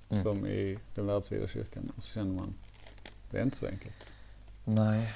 Mm. 0.10 0.24
som 0.24 0.46
i 0.48 0.80
den 0.96 1.06
världsvida 1.06 1.48
kyrkan, 1.48 1.92
och 1.98 2.04
så 2.04 2.14
känner 2.14 2.34
man, 2.34 2.54
det 3.30 3.38
är 3.40 3.44
inte 3.44 3.58
så 3.58 3.68
enkelt. 3.68 3.96
Nej. 4.66 5.14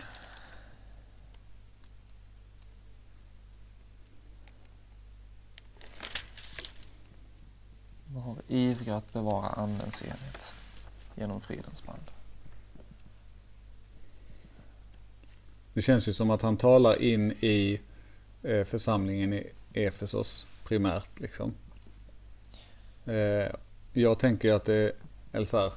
Var 8.07 8.35
ivriga 8.47 8.95
att 8.95 9.13
bevara 9.13 9.49
andens 9.49 10.01
enhet 10.01 10.53
genom 11.15 11.41
fridens 11.41 11.83
band. 11.83 12.11
Det 15.75 15.81
känns 15.81 16.07
ju 16.07 16.13
som 16.13 16.29
att 16.29 16.41
han 16.41 16.57
talar 16.57 17.01
in 17.01 17.31
i 17.31 17.79
eh, 18.43 18.63
församlingen 18.63 19.33
i 19.33 19.51
Efesos 19.73 20.47
primärt. 20.63 21.19
Liksom. 21.19 21.53
Eh, 23.05 23.55
jag 23.93 24.19
tänker 24.19 24.53
att 24.53 24.65
det, 24.65 24.91
eller 25.31 25.45
så 25.45 25.57
här, 25.57 25.71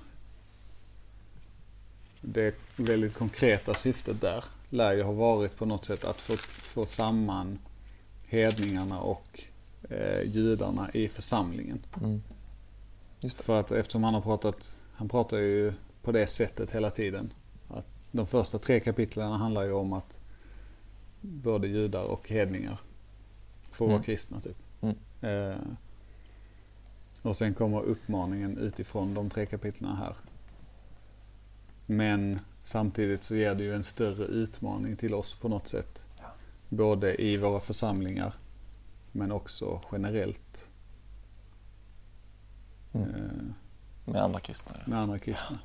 det 2.21 2.55
väldigt 2.77 3.15
konkreta 3.15 3.75
syftet 3.75 4.21
där 4.21 4.45
lär 4.69 4.93
ju 4.93 5.03
ha 5.03 5.13
varit 5.13 5.57
på 5.57 5.67
något 5.67 5.85
sätt 5.85 6.05
att 6.05 6.21
få, 6.21 6.37
få 6.47 6.87
samman 6.87 7.59
hedningarna 8.27 9.01
och 9.01 9.43
eh, 9.91 10.23
judarna 10.23 10.91
i 10.95 11.09
församlingen. 11.09 11.83
Mm. 12.01 12.23
För 13.45 13.61
att 13.61 13.73
eftersom 13.73 14.05
han 14.05 14.15
har 14.15 14.21
pratat, 14.21 14.77
han 14.93 15.09
pratar 15.09 15.39
ju 15.39 15.73
på 16.03 16.13
det 16.13 16.27
sättet 16.27 16.71
hela 16.71 16.91
tiden. 16.91 17.33
De 18.11 18.27
första 18.27 18.59
tre 18.59 18.81
kapitlen 18.81 19.33
handlar 19.33 19.65
ju 19.65 19.73
om 19.73 19.93
att 19.93 20.21
både 21.21 21.69
judar 21.69 22.05
och 22.05 22.29
hedningar 22.29 22.81
får 23.71 23.85
vara 23.87 23.95
Mm. 23.95 24.05
kristna 24.05 24.41
typ. 24.41 24.57
Mm. 24.81 24.97
Eh, 25.21 25.59
och 27.23 27.37
sen 27.37 27.55
kommer 27.55 27.81
uppmaningen 27.83 28.59
utifrån 28.59 29.15
de 29.15 29.31
tre 29.31 29.47
kapitlen 29.47 29.97
här. 29.97 30.17
Men 31.87 32.39
samtidigt 32.63 33.23
så 33.25 33.35
ger 33.37 33.55
det 33.55 33.65
ju 33.65 33.75
en 33.75 33.85
större 33.85 34.25
utmaning 34.25 34.97
till 34.97 35.15
oss 35.15 35.35
på 35.35 35.49
något 35.49 35.69
sätt. 35.69 36.07
Ja. 36.19 36.25
Både 36.69 37.23
i 37.23 37.37
våra 37.37 37.61
församlingar 37.61 38.35
men 39.13 39.33
också 39.33 39.81
generellt 39.93 40.71
Mm. 42.93 43.09
eh, 43.15 44.13
Med 44.13 44.23
andra 44.23 44.41
kristna. 44.41 44.77
ja. 44.79 44.91
med 44.91 44.99
andra 44.99 45.19
kristna. 45.19 45.49
Mm. 45.49 45.61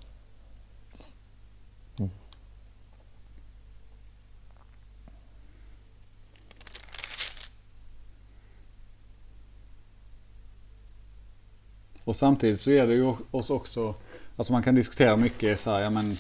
Och 12.03 12.15
samtidigt 12.15 12.61
så 12.61 12.71
är 12.71 12.87
det 12.87 12.93
ju 12.93 13.15
oss 13.31 13.49
också, 13.49 13.95
alltså 14.35 14.53
man 14.53 14.63
kan 14.63 14.75
diskutera 14.75 15.17
mycket 15.17 15.59
så 15.59 15.71
här, 15.71 15.83
ja 15.83 15.89
men 15.89 16.17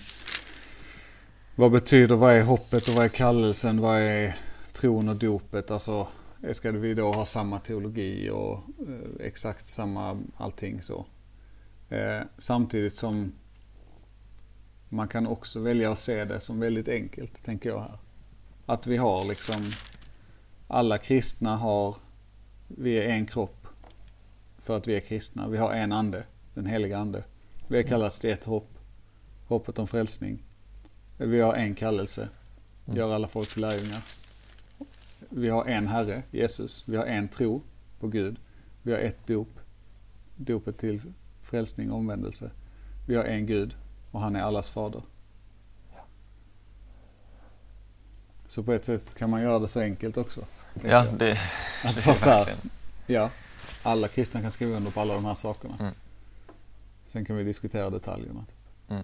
vad 1.55 1.71
betyder, 1.71 2.15
vad 2.15 2.33
är 2.33 2.43
hoppet 2.43 2.87
och 2.87 2.93
vad 2.93 3.05
är 3.05 3.09
kallelsen, 3.09 3.81
vad 3.81 3.97
är 4.01 4.35
tron 4.73 5.09
och 5.09 5.15
dopet, 5.15 5.71
alltså 5.71 6.07
ska 6.51 6.71
vi 6.71 6.93
då 6.93 7.11
ha 7.11 7.25
samma 7.25 7.59
teologi 7.59 8.29
och 8.29 8.53
eh, 8.87 9.25
exakt 9.25 9.67
samma 9.67 10.23
allting 10.37 10.81
så. 10.81 11.05
Eh, 11.89 12.21
samtidigt 12.37 12.95
som 12.95 13.33
man 14.89 15.07
kan 15.07 15.27
också 15.27 15.59
välja 15.59 15.91
att 15.91 15.99
se 15.99 16.25
det 16.25 16.39
som 16.39 16.59
väldigt 16.59 16.87
enkelt, 16.87 17.43
tänker 17.43 17.69
jag 17.69 17.79
här. 17.79 17.97
Att 18.65 18.87
vi 18.87 18.97
har 18.97 19.25
liksom, 19.25 19.71
alla 20.67 20.97
kristna 20.97 21.55
har, 21.55 21.95
vi 22.67 22.97
är 22.97 23.09
en 23.09 23.25
kropp 23.25 23.62
för 24.63 24.77
att 24.77 24.87
vi 24.87 24.95
är 24.95 24.99
kristna. 24.99 25.47
Vi 25.47 25.57
har 25.57 25.73
en 25.73 25.91
ande, 25.91 26.23
den 26.53 26.65
heliga 26.65 26.97
ande. 26.97 27.23
Vi 27.67 27.75
har 27.75 27.83
kallats 27.83 28.19
till 28.19 28.29
ett 28.29 28.43
hopp, 28.43 28.69
hoppet 29.47 29.79
om 29.79 29.87
frälsning. 29.87 30.43
Vi 31.17 31.41
har 31.41 31.53
en 31.53 31.75
kallelse, 31.75 32.29
Mm. 32.85 32.97
gör 32.97 33.11
alla 33.11 33.27
folk 33.27 33.53
till 33.53 33.61
lärjungar. 33.61 34.01
Vi 35.29 35.49
har 35.49 35.65
en 35.65 35.87
Herre, 35.87 36.23
Jesus. 36.31 36.83
Vi 36.87 36.97
har 36.97 37.05
en 37.05 37.27
tro 37.27 37.61
på 37.99 38.07
Gud. 38.07 38.39
Vi 38.81 38.91
har 38.91 38.99
ett 38.99 39.27
dop, 39.27 39.59
dopet 40.35 40.77
till 40.77 41.01
frälsning 41.41 41.91
och 41.91 41.97
omvändelse. 41.97 42.51
Vi 43.07 43.15
har 43.15 43.23
en 43.23 43.45
Gud 43.45 43.75
och 44.11 44.21
han 44.21 44.35
är 44.35 44.41
allas 44.41 44.69
fader. 44.69 45.01
Så 48.47 48.63
på 48.63 48.73
ett 48.73 48.85
sätt 48.85 49.15
kan 49.15 49.29
man 49.29 49.41
göra 49.41 49.59
det 49.59 49.67
så 49.67 49.79
enkelt 49.79 50.17
också. 50.17 50.41
Ja, 50.83 51.05
det, 51.05 51.17
det 51.17 51.35
är 51.85 52.25
verkligen. 52.25 52.59
Ja, 53.07 53.29
alla 53.83 54.07
kristna 54.07 54.41
kan 54.41 54.51
skriva 54.51 54.77
under 54.77 54.91
på 54.91 54.99
alla 55.01 55.13
de 55.13 55.25
här 55.25 55.33
sakerna. 55.35 55.77
Mm. 55.79 55.93
Sen 57.05 57.25
kan 57.25 57.35
vi 57.35 57.43
diskutera 57.43 57.89
detaljerna. 57.89 58.45
Mm. 58.89 59.03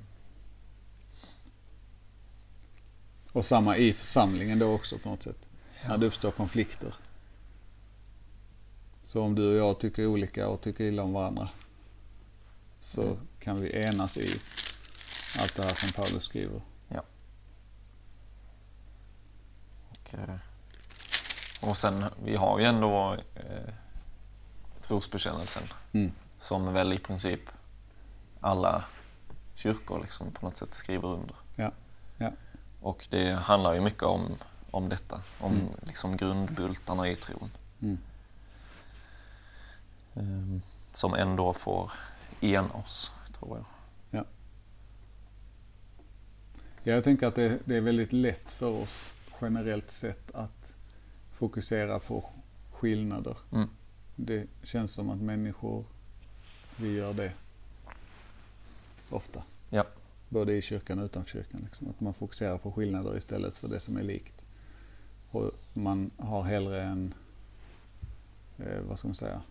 Och 3.31 3.45
samma 3.45 3.77
i 3.77 3.93
församlingen 3.93 4.59
då 4.59 4.73
också 4.73 4.97
på 4.97 5.09
något 5.09 5.23
sätt. 5.23 5.47
När 5.87 5.97
det 5.97 6.05
uppstår 6.05 6.31
konflikter. 6.31 6.93
Så 9.03 9.21
om 9.21 9.35
du 9.35 9.49
och 9.51 9.55
jag 9.67 9.79
tycker 9.79 10.05
olika 10.05 10.47
och 10.47 10.61
tycker 10.61 10.83
illa 10.83 11.03
om 11.03 11.13
varandra. 11.13 11.49
Så 12.79 13.01
Mm. 13.03 13.17
kan 13.39 13.61
vi 13.61 13.75
enas 13.85 14.17
i 14.17 14.35
allt 15.39 15.55
det 15.55 15.63
här 15.63 15.73
som 15.73 15.91
Paulus 15.91 16.23
skriver. 16.23 16.61
Och, 19.89 20.13
eh, 20.13 20.35
och 21.61 21.77
sen, 21.77 22.05
vi 22.23 22.35
har 22.35 22.59
ju 22.59 22.65
ändå 22.65 23.17
eh, 23.35 23.73
trosbekännelsen 24.89 25.63
Mm. 25.91 26.11
som 26.39 26.73
väl 26.73 26.93
i 26.93 26.97
princip 26.99 27.39
alla 28.41 28.83
kyrkor 29.55 29.99
liksom 30.01 30.31
på 30.31 30.45
något 30.45 30.57
sätt 30.57 30.73
skriver 30.73 31.07
under. 31.07 31.35
Ja, 31.55 31.71
ja. 32.17 32.31
Och 32.81 33.07
det 33.09 33.31
handlar 33.33 33.73
ju 33.73 33.81
mycket 33.81 34.03
om, 34.03 34.35
om 34.71 34.89
detta, 34.89 35.21
om 35.39 35.51
Mm. 35.53 35.67
liksom 35.83 36.17
grundbultarna 36.17 37.07
i 37.07 37.15
tron. 37.15 37.51
Mm. 37.81 37.97
Ehm, 40.15 40.61
som 40.93 41.13
ändå 41.13 41.53
får 41.53 41.91
ena 42.41 42.73
oss, 42.73 43.11
tror 43.39 43.57
jag. 43.57 43.65
Ja, 44.11 44.25
jag 46.93 47.03
tänker 47.03 47.27
att 47.27 47.35
det, 47.35 47.59
det 47.65 47.75
är 47.75 47.81
väldigt 47.81 48.13
lätt 48.13 48.51
för 48.51 48.67
oss 48.69 49.13
generellt 49.41 49.91
sett 49.91 50.31
att 50.35 50.73
fokusera 51.31 51.99
på 51.99 52.29
skillnader. 52.71 53.37
Mm. 53.51 53.69
Det 54.21 54.47
känns 54.63 54.93
som 54.93 55.09
att 55.09 55.21
människor, 55.21 55.85
vi 56.77 56.93
gör 56.95 57.13
det 57.13 57.33
ofta. 59.09 59.43
Ja. 59.69 59.85
Både 60.29 60.53
i 60.53 60.61
kyrkan 60.61 60.99
och 60.99 61.05
utanför 61.05 61.31
kyrkan. 61.31 61.61
Liksom. 61.65 61.89
Att 61.89 61.99
man 61.99 62.13
fokuserar 62.13 62.57
på 62.57 62.71
skillnader 62.71 63.17
istället 63.17 63.57
för 63.57 63.67
det 63.67 63.79
som 63.79 63.97
är 63.97 64.03
likt. 64.03 64.33
Och 65.31 65.51
man 65.73 66.11
har 66.17 66.43
hellre 66.43 66.83
en, 66.83 67.13
eh, 68.57 68.81
vad 68.81 68.99
ska 68.99 69.07
man 69.07 69.15
säga, 69.15 69.41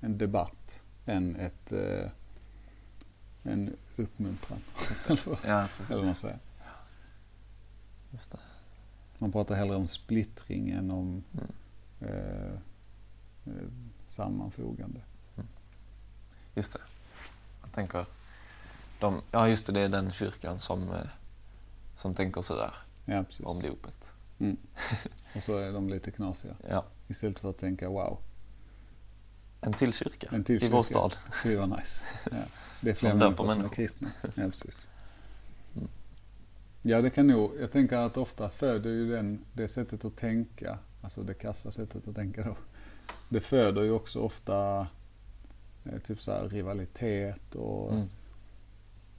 en 0.00 0.18
debatt 0.18 0.82
än 1.06 1.36
ett, 1.36 1.72
eh, 1.72 2.10
en 3.42 3.76
uppmuntran. 3.96 4.58
Ja, 5.46 5.68
eller 5.90 6.04
man 6.04 6.14
säger. 6.14 6.38
Just 8.10 8.32
det. 8.32 8.38
Man 9.18 9.32
pratar 9.32 9.54
hellre 9.54 9.76
om 9.76 9.86
splittring 9.86 10.70
än 10.70 10.90
om 10.90 11.22
Mm. 11.32 11.46
eh, 12.00 12.58
eh, 13.46 13.52
sammanfogande. 14.08 15.00
Just 16.54 16.72
det. 16.72 16.80
Jag 17.62 17.72
tänker, 17.72 18.06
de, 19.00 19.22
ja 19.30 19.48
just 19.48 19.66
det, 19.66 19.72
det 19.72 19.80
är 19.80 19.88
den 19.88 20.10
kyrkan 20.10 20.60
som, 20.60 20.90
eh, 20.90 21.00
som 21.96 22.14
tänker 22.14 22.42
sådär. 22.42 22.74
Ja, 23.04 23.22
precis. 23.22 23.46
om 23.46 23.60
dopet. 23.60 24.12
Och 25.36 25.42
så 25.42 25.58
är 25.58 25.72
de 25.72 25.88
lite 25.88 26.10
knasiga. 26.10 26.56
Ja. 26.68 26.84
Istället 27.08 27.38
för 27.38 27.50
att 27.50 27.58
tänka 27.58 27.88
wow, 27.88 28.18
En 29.60 29.72
till 29.72 29.92
kyrka 29.92 30.28
en 30.32 30.44
till 30.44 30.64
i 30.64 30.68
vår 30.68 30.82
kyrka. 30.82 30.82
stad. 30.82 31.16
Fy 31.42 31.56
vad 31.56 31.68
nice. 31.78 32.06
Ja. 32.30 32.36
Det 32.80 32.90
är 32.90 32.94
fler 32.94 33.10
Som 33.10 33.18
döper 33.18 33.44
människor 33.44 33.44
som 33.44 33.50
är 33.50 33.56
människor. 33.56 33.74
kristna. 33.74 34.08
Ja, 34.22 34.30
precis. 34.50 34.88
Mm. 35.76 35.88
Ja, 36.82 37.02
det 37.02 37.10
kan 37.10 37.26
nog, 37.26 37.52
jag 37.60 37.72
tänker 37.72 37.96
att 37.96 38.16
ofta 38.16 38.48
föder 38.50 38.90
ju 38.90 39.12
den, 39.12 39.44
det 39.52 39.68
sättet 39.68 40.04
att 40.04 40.16
tänka, 40.16 40.78
alltså 41.02 41.22
det 41.22 41.34
kassa 41.34 41.70
sättet 41.70 42.08
att 42.08 42.14
tänka 42.14 42.44
då. 42.44 42.56
Det 43.28 43.40
föder 43.40 43.82
ju 43.82 43.90
också 43.90 44.20
ofta 44.20 44.86
eh, 45.84 45.98
typ 46.04 46.22
så 46.22 46.32
här 46.32 46.48
rivalitet 46.48 47.54
och 47.54 47.92
Mm. 47.92 48.08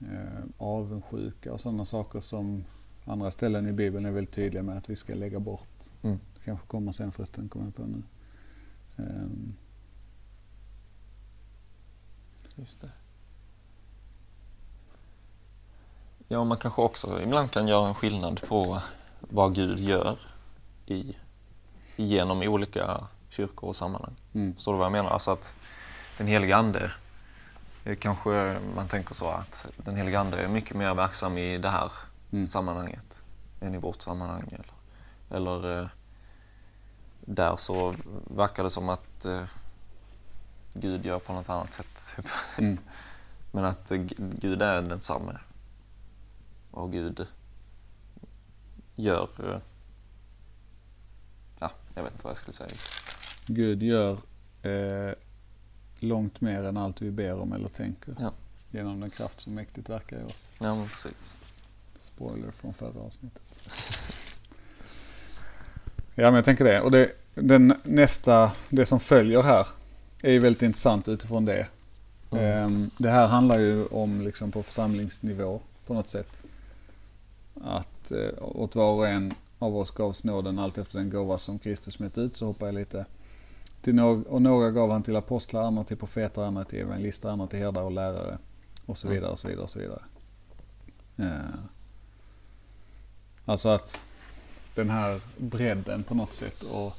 eh, 0.00 0.44
avundsjuka 0.58 1.52
och 1.52 1.60
sådana 1.60 1.84
saker 1.84 2.20
som 2.20 2.64
andra 3.04 3.30
ställen 3.30 3.68
i 3.68 3.72
Bibeln 3.72 4.06
är 4.06 4.10
väldigt 4.10 4.34
tydliga 4.34 4.62
med 4.62 4.78
att 4.78 4.90
vi 4.90 4.96
ska 4.96 5.14
lägga 5.14 5.40
bort. 5.40 5.84
Mm. 6.02 6.18
Det 6.34 6.40
kanske 6.44 6.66
kommer 6.66 6.92
sen 6.92 7.12
förresten, 7.12 7.48
kommer 7.48 7.66
jag 7.66 7.74
på 7.74 7.82
nu. 7.82 8.02
Ehm, 8.96 9.54
Just 12.56 12.80
det. 12.80 12.90
Ja, 16.28 16.44
man 16.44 16.58
kanske 16.58 16.82
också 16.82 17.22
ibland 17.22 17.50
kan 17.50 17.68
göra 17.68 17.88
en 17.88 17.94
skillnad 17.94 18.40
på 18.48 18.82
vad 19.20 19.54
Gud 19.54 19.78
gör 19.80 20.18
i, 20.86 21.16
genom 21.96 22.42
olika 22.42 23.08
kyrkor 23.36 23.68
och 23.68 23.76
sammanhang. 23.76 24.14
mm, 24.34 24.54
Förstår 24.54 24.72
du 24.72 24.78
vad 24.78 24.84
jag 24.86 24.92
menar? 24.92 25.10
Alltså 25.10 25.30
att 25.30 25.54
den 26.18 26.26
heliga 26.26 26.56
Ande, 26.56 26.90
kanske 27.98 28.56
man 28.76 28.88
tänker 28.88 29.14
så 29.14 29.28
att 29.28 29.66
den 29.76 29.96
heliga 29.96 30.20
Ande 30.20 30.36
är 30.42 30.48
mycket 30.48 30.76
mer 30.76 30.94
verksam 30.94 31.38
i 31.38 31.58
det 31.58 31.70
här 31.70 31.92
mm, 32.32 32.46
sammanhanget 32.46 33.22
än 33.60 33.74
i 33.74 33.78
vårt 33.78 34.02
sammanhang. 34.02 34.52
Eller, 34.52 34.66
eller 35.30 35.80
eh, 35.82 35.88
där 37.20 37.56
så 37.56 37.94
verkar 38.36 38.62
det 38.62 38.70
som 38.70 38.88
att 38.88 39.24
eh, 39.24 39.42
Gud 40.72 41.06
gör 41.06 41.18
på 41.18 41.32
något 41.32 41.48
annat 41.48 41.72
sätt. 41.74 42.16
Typ. 42.16 42.26
mm, 42.58 42.78
Men 43.52 43.64
att 43.64 43.90
eh, 43.90 43.96
Gud 44.18 44.62
är 44.62 44.82
densamme. 44.82 45.38
Och 46.70 46.92
Gud 46.92 47.26
gör... 48.94 49.28
eh, 49.38 49.58
Ja, 51.58 51.70
jag 51.94 52.02
vet 52.02 52.12
inte 52.12 52.24
vad 52.24 52.30
jag 52.30 52.36
skulle 52.36 52.52
säga. 52.52 52.70
Gud 53.46 53.82
gör 53.82 54.18
eh, 54.62 55.14
långt 55.98 56.40
mer 56.40 56.64
än 56.64 56.76
allt 56.76 57.02
vi 57.02 57.10
ber 57.10 57.40
om 57.40 57.52
eller 57.52 57.68
tänker. 57.68 58.14
Ja. 58.18 58.32
Genom 58.70 59.00
den 59.00 59.10
kraft 59.10 59.40
som 59.40 59.54
mäktigt 59.54 59.88
verkar 59.88 60.20
i 60.20 60.24
oss. 60.24 60.52
Ja, 60.58 60.74
men 60.74 60.88
precis. 60.88 61.36
Spoiler 61.98 62.50
från 62.50 62.74
förra 62.74 63.00
avsnittet. 63.00 63.42
ja, 66.14 66.24
men 66.24 66.34
jag 66.34 66.44
tänker 66.44 66.64
det. 66.64 66.80
Och 66.80 66.90
det, 66.90 67.10
den 67.34 67.74
nästa, 67.82 68.52
det 68.68 68.86
som 68.86 69.00
följer 69.00 69.42
här 69.42 69.66
är 70.22 70.32
ju 70.32 70.38
väldigt 70.38 70.62
intressant 70.62 71.08
utifrån 71.08 71.44
det. 71.44 71.66
Mm. 72.30 72.44
Ehm, 72.44 72.90
Det 72.98 73.10
här 73.10 73.26
handlar 73.26 73.58
ju 73.58 73.86
om 73.86 74.20
liksom 74.20 74.52
på 74.52 74.62
församlingsnivå 74.62 75.60
på 75.86 75.94
något 75.94 76.08
sätt. 76.08 76.42
Att 77.64 78.12
eh, 78.12 78.28
åt 78.38 78.74
var 78.74 78.92
och 78.92 79.08
en 79.08 79.34
av 79.58 79.76
oss 79.76 79.90
gavs 79.90 80.24
nåden 80.24 80.58
allt 80.58 80.78
efter 80.78 80.98
den 80.98 81.10
gåva 81.10 81.38
som 81.38 81.58
Kristus 81.58 81.98
mätt 81.98 82.18
ut. 82.18 82.36
Så 82.36 82.46
hoppar 82.46 82.66
jag 82.66 82.74
lite. 82.74 83.06
Till 83.84 83.94
någ- 83.94 84.26
och 84.26 84.42
några 84.42 84.70
gav 84.70 84.90
han 84.90 85.02
till 85.02 85.16
apostlar, 85.16 85.62
andra 85.62 85.84
till 85.84 85.96
profeter, 85.96 86.42
andra 86.42 86.64
till 86.64 86.78
evangelister, 86.78 87.28
andra 87.28 87.46
till 87.46 87.58
herdar 87.58 87.82
och 87.82 87.92
lärare. 87.92 88.38
Och 88.86 88.96
så 88.96 89.06
Mm. 89.06 89.14
vidare 89.14 89.32
och 89.32 89.38
så 89.38 89.48
vidare 89.48 89.62
och 89.64 89.70
så 89.70 89.78
vidare. 89.78 90.02
Eh, 91.16 91.54
Alltså 93.46 93.68
att 93.68 94.00
den 94.74 94.90
här 94.90 95.20
bredden 95.38 96.02
på 96.02 96.14
något 96.14 96.32
sätt 96.32 96.62
och 96.62 96.92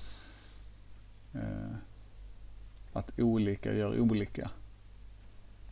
eh, 1.33 1.75
att 2.93 3.19
olika 3.19 3.73
gör 3.73 3.99
olika. 3.99 4.51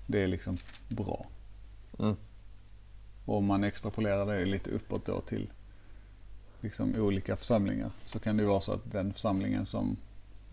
Det 0.07 0.23
är 0.23 0.27
liksom 0.27 0.57
bra. 0.89 1.25
Mm. 1.99 2.15
Och 3.25 3.37
om 3.37 3.45
man 3.45 3.63
extrapolerar 3.63 4.25
det 4.25 4.45
lite 4.45 4.69
uppåt 4.69 5.05
då 5.05 5.21
till 5.21 5.49
liksom 6.61 6.95
olika 6.95 7.35
församlingar 7.35 7.91
så 8.03 8.19
kan 8.19 8.37
det 8.37 8.45
vara 8.45 8.59
så 8.59 8.71
att 8.73 8.91
den 8.91 9.13
församlingen 9.13 9.65
som 9.65 9.97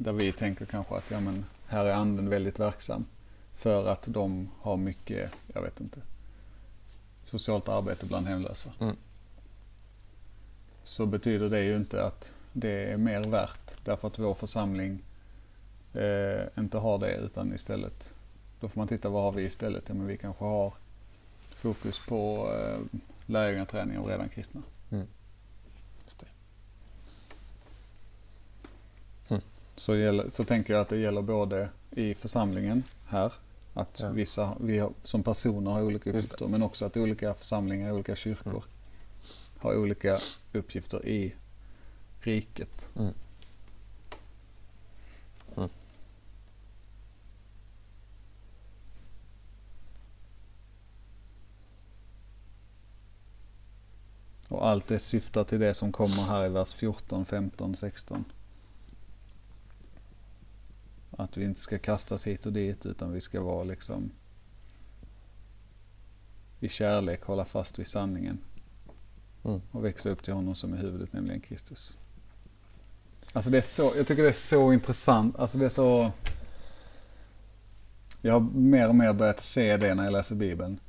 där 0.02 0.12
vi 0.12 0.32
tänker 0.32 0.66
kanske 0.66 0.94
att 0.94 1.10
ja 1.10 1.20
men 1.20 1.44
här 1.66 1.84
är 1.84 1.92
anden 1.92 2.28
väldigt 2.28 2.58
verksam 2.58 3.06
för 3.52 3.86
att 3.88 4.04
de 4.06 4.50
har 4.60 4.76
mycket, 4.76 5.32
jag 5.54 5.62
vet 5.62 5.80
inte, 5.80 6.00
socialt 7.22 7.68
arbete 7.68 8.06
bland 8.06 8.26
hemlösa. 8.26 8.72
Mm. 8.80 8.96
Så 10.82 11.06
betyder 11.06 11.50
det 11.50 11.62
ju 11.62 11.76
inte 11.76 12.04
att 12.04 12.34
det 12.52 12.92
är 12.92 12.96
mer 12.96 13.24
värt 13.24 13.84
därför 13.84 14.08
att 14.08 14.18
vår 14.18 14.34
församling 14.34 15.02
eh, 15.94 16.58
inte 16.58 16.78
har 16.78 16.98
det 16.98 17.14
utan 17.14 17.54
istället 17.54 18.14
då 18.60 18.68
får 18.68 18.80
man 18.80 18.88
titta 18.88 19.08
vad 19.08 19.22
har 19.22 19.32
vi 19.32 19.42
istället? 19.42 19.84
Ja, 19.86 19.94
men 19.94 20.06
vi 20.06 20.16
kanske 20.16 20.44
har 20.44 20.74
fokus 21.50 21.98
på 22.08 22.52
eh, 22.54 22.98
lärjungaträning 23.26 23.98
av 23.98 24.06
redan 24.06 24.28
kristna. 24.28 24.62
Just 26.04 26.18
det. 26.20 26.26
Så, 29.80 29.96
gäller, 29.96 30.28
så 30.28 30.44
tänker 30.44 30.72
jag 30.74 30.80
att 30.80 30.88
det 30.88 30.96
gäller 30.96 31.22
både 31.22 31.68
i 31.90 32.14
församlingen 32.14 32.84
här, 33.06 33.32
att 33.74 34.00
Ja. 34.02 34.10
vissa 34.10 34.56
vi 34.60 34.88
som 35.02 35.22
personer 35.22 35.70
har 35.70 35.82
olika 35.82 36.10
uppgifter, 36.10 36.48
men 36.48 36.62
också 36.62 36.84
att 36.84 36.96
olika 36.96 37.34
församlingar, 37.34 37.92
olika 37.92 38.16
kyrkor 38.16 38.50
Mm. 38.50 38.62
har 39.58 39.76
olika 39.76 40.18
uppgifter 40.52 41.06
i 41.06 41.34
riket. 42.20 42.90
Mm. 42.98 43.12
Mm. 45.56 45.68
Och 54.48 54.68
allt 54.68 54.86
det 54.88 54.98
syftar 54.98 55.44
till 55.44 55.60
det 55.60 55.74
som 55.74 55.92
kommer 55.92 56.22
här 56.22 56.46
i 56.46 56.48
vers 56.48 56.72
14, 56.74 57.24
15, 57.24 57.76
16. 57.76 58.24
Att 61.20 61.36
vi 61.36 61.44
inte 61.44 61.60
ska 61.60 61.78
kastas 61.78 62.26
hit 62.26 62.46
och 62.46 62.52
dit 62.52 62.86
utan 62.86 63.12
vi 63.12 63.20
ska 63.20 63.40
vara 63.40 63.64
liksom 63.64 64.10
i 66.60 66.68
kärlek 66.68 67.22
hålla 67.22 67.44
fast 67.44 67.78
vid 67.78 67.86
sanningen. 67.86 68.38
Mm. 69.44 69.60
Och 69.70 69.84
växa 69.84 70.10
upp 70.10 70.22
till 70.22 70.34
honom 70.34 70.54
som 70.54 70.72
är 70.72 70.76
huvudet, 70.76 71.12
nämligen 71.12 71.40
Kristus. 71.40 71.98
Alltså 73.32 73.50
det 73.50 73.58
är 73.58 73.62
så, 73.62 73.92
jag 73.96 74.06
tycker 74.06 74.22
det 74.22 74.28
är 74.28 74.32
så 74.32 74.72
intressant. 74.72 75.36
Alltså 75.36 75.58
det 75.58 75.64
är 75.64 75.68
så... 75.68 76.12
Jag 78.20 78.32
har 78.32 78.40
mer 78.40 78.88
och 78.88 78.94
mer 78.94 79.12
börjat 79.12 79.42
se 79.42 79.76
det 79.76 79.94
när 79.94 80.04
jag 80.04 80.12
läser 80.12 80.34
Bibeln. 80.34 80.80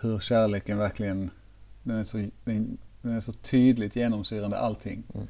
Hur 0.00 0.18
kärleken 0.18 0.78
verkligen, 0.78 1.30
den 1.82 1.96
är 1.96 2.04
så, 2.04 2.16
den, 2.44 2.78
den 3.02 3.12
är 3.12 3.20
så 3.20 3.32
tydligt 3.32 3.96
genomsyrande 3.96 4.58
allting. 4.58 5.02
Mm. 5.14 5.26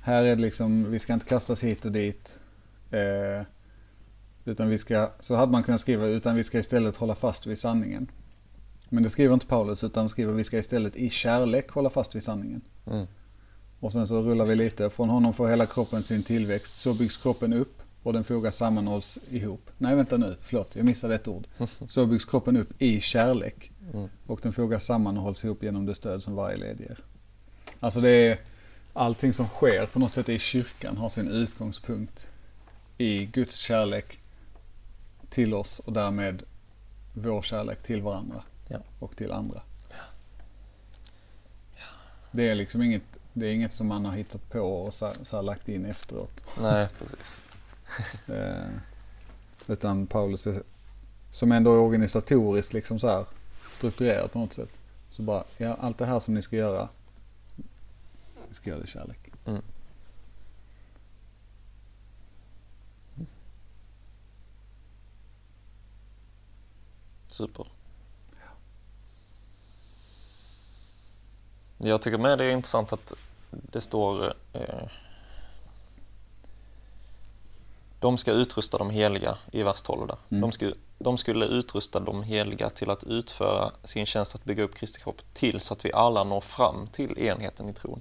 Här 0.00 0.24
är 0.24 0.36
det 0.36 0.42
liksom, 0.42 0.90
vi 0.90 0.98
ska 0.98 1.14
inte 1.14 1.26
kastas 1.26 1.62
hit 1.62 1.84
och 1.84 1.92
dit. 1.92 2.40
Eh, 2.90 3.46
utan 4.44 4.68
vi 4.68 4.78
ska, 4.78 5.10
så 5.20 5.34
hade 5.34 5.52
man 5.52 5.62
kunnat 5.62 5.80
skriva, 5.80 6.06
utan 6.06 6.36
vi 6.36 6.44
ska 6.44 6.58
istället 6.58 6.96
hålla 6.96 7.14
fast 7.14 7.46
vid 7.46 7.58
sanningen. 7.58 8.10
Men 8.88 9.02
det 9.02 9.10
skriver 9.10 9.34
inte 9.34 9.46
Paulus, 9.46 9.84
utan 9.84 10.08
skriver 10.08 10.32
vi 10.32 10.44
ska 10.44 10.58
istället 10.58 10.96
i 10.96 11.10
kärlek 11.10 11.70
hålla 11.70 11.90
fast 11.90 12.14
vid 12.14 12.22
sanningen. 12.22 12.60
Mm. 12.86 13.06
Och 13.80 13.92
sen 13.92 14.06
så 14.06 14.22
rullar 14.22 14.46
vi 14.46 14.54
lite. 14.54 14.90
Från 14.90 15.08
honom 15.08 15.32
får 15.32 15.48
hela 15.48 15.66
kroppen 15.66 16.02
sin 16.02 16.22
tillväxt. 16.22 16.78
Så 16.78 16.94
byggs 16.94 17.16
kroppen 17.16 17.52
upp 17.52 17.82
och 18.02 18.12
den 18.12 18.24
fogas 18.24 18.56
sammanhålls 18.56 19.18
ihop. 19.30 19.70
Nej 19.78 19.96
vänta 19.96 20.16
nu, 20.16 20.36
förlåt 20.40 20.76
jag 20.76 20.84
missade 20.84 21.14
ett 21.14 21.28
ord. 21.28 21.46
Så 21.86 22.06
byggs 22.06 22.24
kroppen 22.24 22.56
upp 22.56 22.82
i 22.82 23.00
kärlek. 23.00 23.70
Mm. 23.94 24.08
Och 24.26 24.40
den 24.42 24.52
fogas 24.52 24.84
samman 24.84 25.16
och 25.16 25.22
hålls 25.22 25.44
ihop 25.44 25.62
genom 25.62 25.86
det 25.86 25.94
stöd 25.94 26.22
som 26.22 26.34
varje 26.34 26.56
led 26.56 26.80
ger. 26.80 26.98
Alltså 27.80 28.00
det 28.00 28.16
är 28.16 28.38
allting 28.92 29.32
som 29.32 29.46
sker 29.46 29.86
på 29.86 29.98
något 29.98 30.12
sätt 30.12 30.28
i 30.28 30.38
kyrkan 30.38 30.96
har 30.96 31.08
sin 31.08 31.28
utgångspunkt 31.28 32.30
i 32.98 33.24
Guds 33.24 33.56
kärlek 33.56 34.18
till 35.34 35.54
oss 35.54 35.78
och 35.80 35.92
därmed 35.92 36.42
vår 37.12 37.42
kärlek 37.42 37.82
till 37.82 38.02
varandra 38.02 38.42
Ja. 38.68 38.78
och 38.98 39.16
till 39.16 39.32
andra. 39.32 39.62
Det 42.32 42.48
är 42.48 42.54
liksom 42.54 42.82
inget, 42.82 43.02
det 43.32 43.46
är 43.46 43.52
inget 43.52 43.74
som 43.74 43.86
man 43.86 44.04
har 44.04 44.12
hittat 44.12 44.50
på 44.50 44.60
och 44.60 44.94
så, 44.94 45.12
så 45.22 45.42
lagt 45.42 45.68
in 45.68 45.84
efteråt. 45.84 46.44
Nej, 46.60 46.88
precis. 46.98 47.44
Eh, 48.28 48.68
utan 49.68 50.06
Paulus 50.06 50.46
är, 50.46 50.62
som 51.30 51.52
ändå 51.52 51.74
är 51.74 51.78
organisatoriskt 51.80 52.72
liksom 52.72 52.98
så 52.98 53.08
här 53.08 53.24
strukturerad 53.72 54.32
på 54.32 54.38
något 54.38 54.52
sätt. 54.52 54.70
Så 55.10 55.22
bara, 55.22 55.44
ja 55.56 55.76
allt 55.80 55.98
det 55.98 56.06
här 56.06 56.20
som 56.20 56.34
ni 56.34 56.42
ska 56.42 56.56
göra, 56.56 56.88
ni 58.48 58.54
ska 58.54 58.70
göra 58.70 58.78
det 58.80 58.84
i 58.84 58.88
kärlek. 58.90 59.30
Mm. 59.46 59.62
Super. 67.34 67.66
Jag 71.78 72.02
tycker 72.02 72.18
med 72.18 72.38
det 72.38 72.44
är 72.44 72.50
intressant 72.50 72.92
att 72.92 73.12
det 73.50 73.80
står 73.80 74.34
eh, 74.52 74.88
De 78.00 78.18
ska 78.18 78.32
utrusta 78.32 78.78
de 78.78 78.90
heliga 78.90 79.38
i 79.52 79.62
vers 79.62 79.82
12 79.82 80.06
där. 80.06 80.16
Mm. 80.28 80.40
De, 80.40 80.52
ska, 80.52 80.72
de 80.98 81.18
skulle 81.18 81.46
utrusta 81.46 82.00
de 82.00 82.22
heliga 82.22 82.70
till 82.70 82.90
att 82.90 83.04
utföra 83.04 83.70
sin 83.84 84.06
tjänst 84.06 84.34
att 84.34 84.44
bygga 84.44 84.62
upp 84.62 84.74
Kristi 84.74 85.00
kropp 85.00 85.22
tills 85.32 85.72
att 85.72 85.84
vi 85.84 85.92
alla 85.92 86.24
når 86.24 86.40
fram 86.40 86.86
till 86.86 87.18
enheten 87.18 87.68
i 87.68 87.72
tron 87.72 88.00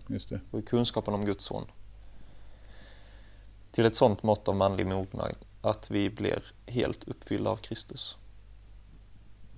och 0.51 0.59
i 0.59 0.61
kunskapen 0.61 1.13
om 1.13 1.25
Guds 1.25 1.45
son. 1.45 1.65
Till 3.71 3.85
ett 3.85 3.95
sånt 3.95 4.23
mått 4.23 4.47
av 4.47 4.55
manlig 4.55 4.87
mognad 4.87 5.35
att 5.61 5.91
vi 5.91 6.09
blir 6.09 6.43
helt 6.67 7.03
uppfyllda 7.03 7.49
av 7.49 7.57
Kristus. 7.57 8.17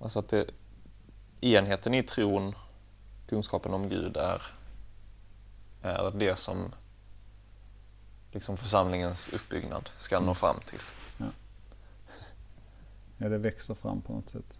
Alltså 0.02 0.18
att 0.18 0.28
det, 0.28 0.50
enheten 1.40 1.94
i 1.94 2.02
tron, 2.02 2.54
kunskapen 3.28 3.74
om 3.74 3.88
Gud 3.88 4.16
är, 4.16 4.42
är 5.82 6.10
det 6.10 6.36
som 6.36 6.74
liksom 8.32 8.56
församlingens 8.56 9.28
uppbyggnad 9.28 9.90
ska 9.96 10.20
nå 10.20 10.34
fram 10.34 10.60
till. 10.66 10.80
Ja, 13.18 13.28
det 13.28 13.38
växer 13.38 13.74
fram 13.74 14.00
på 14.00 14.12
något 14.12 14.30
sätt 14.30 14.58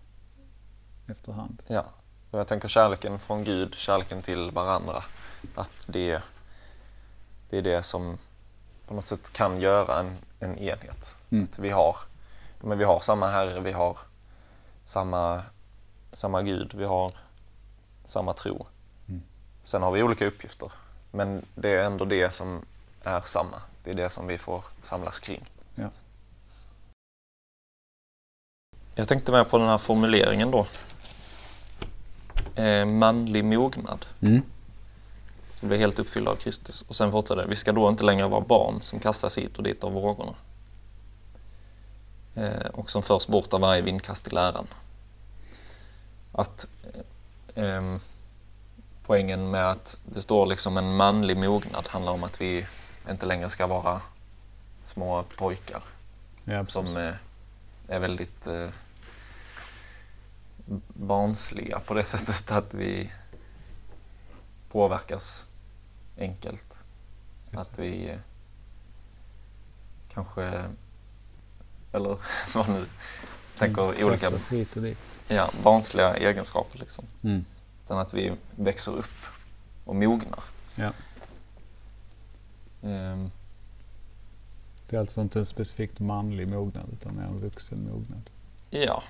efterhand. 1.07 1.63
Ja, 1.67 1.87
och 2.31 2.39
jag 2.39 2.49
tänker 2.49 2.69
kärleken 2.69 3.19
från 3.19 3.45
Gud, 3.45 3.75
kärleken 3.75 4.23
till 4.23 4.51
varandra, 4.51 5.05
att 5.55 5.87
det, 5.87 6.23
det 7.51 7.59
är 7.59 7.63
det 7.63 7.83
som 7.83 8.19
på 8.87 8.95
något 8.95 9.07
sätt 9.07 9.33
kan 9.33 9.61
göra 9.61 10.01
en, 10.01 10.17
en 10.41 10.59
enhet. 10.59 11.17
Mm. 11.31 11.45
Att 11.45 11.59
vi 11.59 11.71
har, 11.71 11.97
men 12.61 12.79
vi 12.79 12.85
har 12.85 13.01
samma 13.01 13.27
Herre, 13.27 13.61
vi 13.61 13.73
har 13.73 13.99
samma, 14.87 15.43
samma 16.13 16.43
Gud, 16.43 16.75
vi 16.75 16.85
har 16.85 17.13
samma 18.05 18.33
tro. 18.33 18.67
Mm. 19.09 19.23
Sen 19.65 19.83
har 19.83 19.91
vi 19.91 20.03
olika 20.03 20.27
uppgifter, 20.27 20.73
men 21.11 21.45
det 21.55 21.71
är 21.71 21.85
ändå 21.85 22.05
det 22.05 22.35
som 22.35 22.65
är 23.03 23.21
samma. 23.21 23.63
Det 23.85 23.91
är 23.91 23.95
det 23.95 24.11
som 24.11 24.27
vi 24.27 24.39
får 24.39 24.65
samlas 24.81 25.19
kring. 25.19 25.45
Ja. 25.75 25.91
Jag 28.95 29.09
tänkte 29.09 29.33
med 29.33 29.51
på 29.51 29.59
den 29.59 29.69
här 29.69 29.79
formuleringen 29.79 30.51
då. 30.51 30.67
Eh, 32.55 32.85
manlig 32.85 33.45
mognad. 33.45 34.07
Mm. 34.21 34.43
Vi 35.61 35.69
blir 35.69 35.79
helt 35.79 35.99
uppfyllda 35.99 36.31
av 36.31 36.37
Kristus. 36.37 36.83
Och 36.83 36.97
sen 36.97 37.13
fortsätter 37.13 37.43
det. 37.43 37.49
Vi 37.49 37.57
ska 37.57 37.73
då 37.73 37.89
inte 37.89 38.05
längre 38.05 38.29
vara 38.29 38.41
barn 38.41 38.81
som 38.81 39.01
kastas 39.01 39.39
hit 39.39 39.57
och 39.57 39.63
dit 39.63 39.85
av 39.85 39.93
vågorna. 39.93 40.35
Eh, 42.37 42.67
och 42.73 42.91
som 42.91 43.03
förs 43.03 43.27
bort 43.27 43.53
av 43.53 43.61
varje 43.61 43.83
vindkast 43.83 44.27
i 44.27 44.31
läran. 44.31 44.67
Att 46.33 46.67
eh, 47.55 47.97
poängen 49.07 49.51
med 49.51 49.71
att 49.71 49.99
det 50.05 50.23
står 50.23 50.47
liksom 50.47 50.77
en 50.77 50.97
manlig 50.97 51.37
mognad 51.37 51.89
handlar 51.89 52.13
om 52.13 52.25
att 52.25 52.41
vi 52.41 52.67
inte 53.11 53.27
längre 53.27 53.49
ska 53.49 53.67
vara 53.67 54.01
små 54.85 55.25
pojkar 55.37 55.83
Ja, 56.45 56.67
som 56.67 56.97
eh, 56.97 57.15
är 57.89 57.99
väldigt 57.99 58.47
eh, 58.47 58.69
barnsliga 60.89 61.81
på 61.81 61.95
det 61.95 62.05
sättet 62.05 62.51
att 62.51 62.75
vi 62.75 63.13
påverkas 64.71 65.47
enkelt. 66.19 66.75
Att 67.53 67.79
vi 67.79 68.11
eh, 68.11 68.19
kanske, 70.09 70.65
eller 71.97 72.19
vad 72.55 72.69
nu, 72.69 72.85
tänker 73.59 73.83
olika 74.05 74.31
Kastas 74.31 74.53
hit 74.53 74.77
och 74.77 74.83
dit. 74.83 74.99
ja, 75.29 75.51
barnsliga 75.63 76.17
egenskaper 76.17 76.79
liksom. 76.79 77.05
Mm. 77.23 77.45
Utan 77.85 77.99
att 77.99 78.15
vi 78.15 78.33
växer 78.57 78.93
upp 78.93 79.15
och 79.85 79.97
mognar. 79.97 80.45
Ja. 80.75 80.93
Ehm, 82.83 83.31
Det 84.89 84.97
är 84.97 85.01
alltså 85.01 85.21
inte 85.21 85.39
en 85.39 85.47
specifikt 85.47 85.99
manlig 86.01 86.49
mognad 86.49 86.85
utan 86.93 87.15
mer 87.17 87.23
en 87.23 87.39
vuxen 87.41 87.89
mognad. 87.93 88.31
ja, 88.71 89.03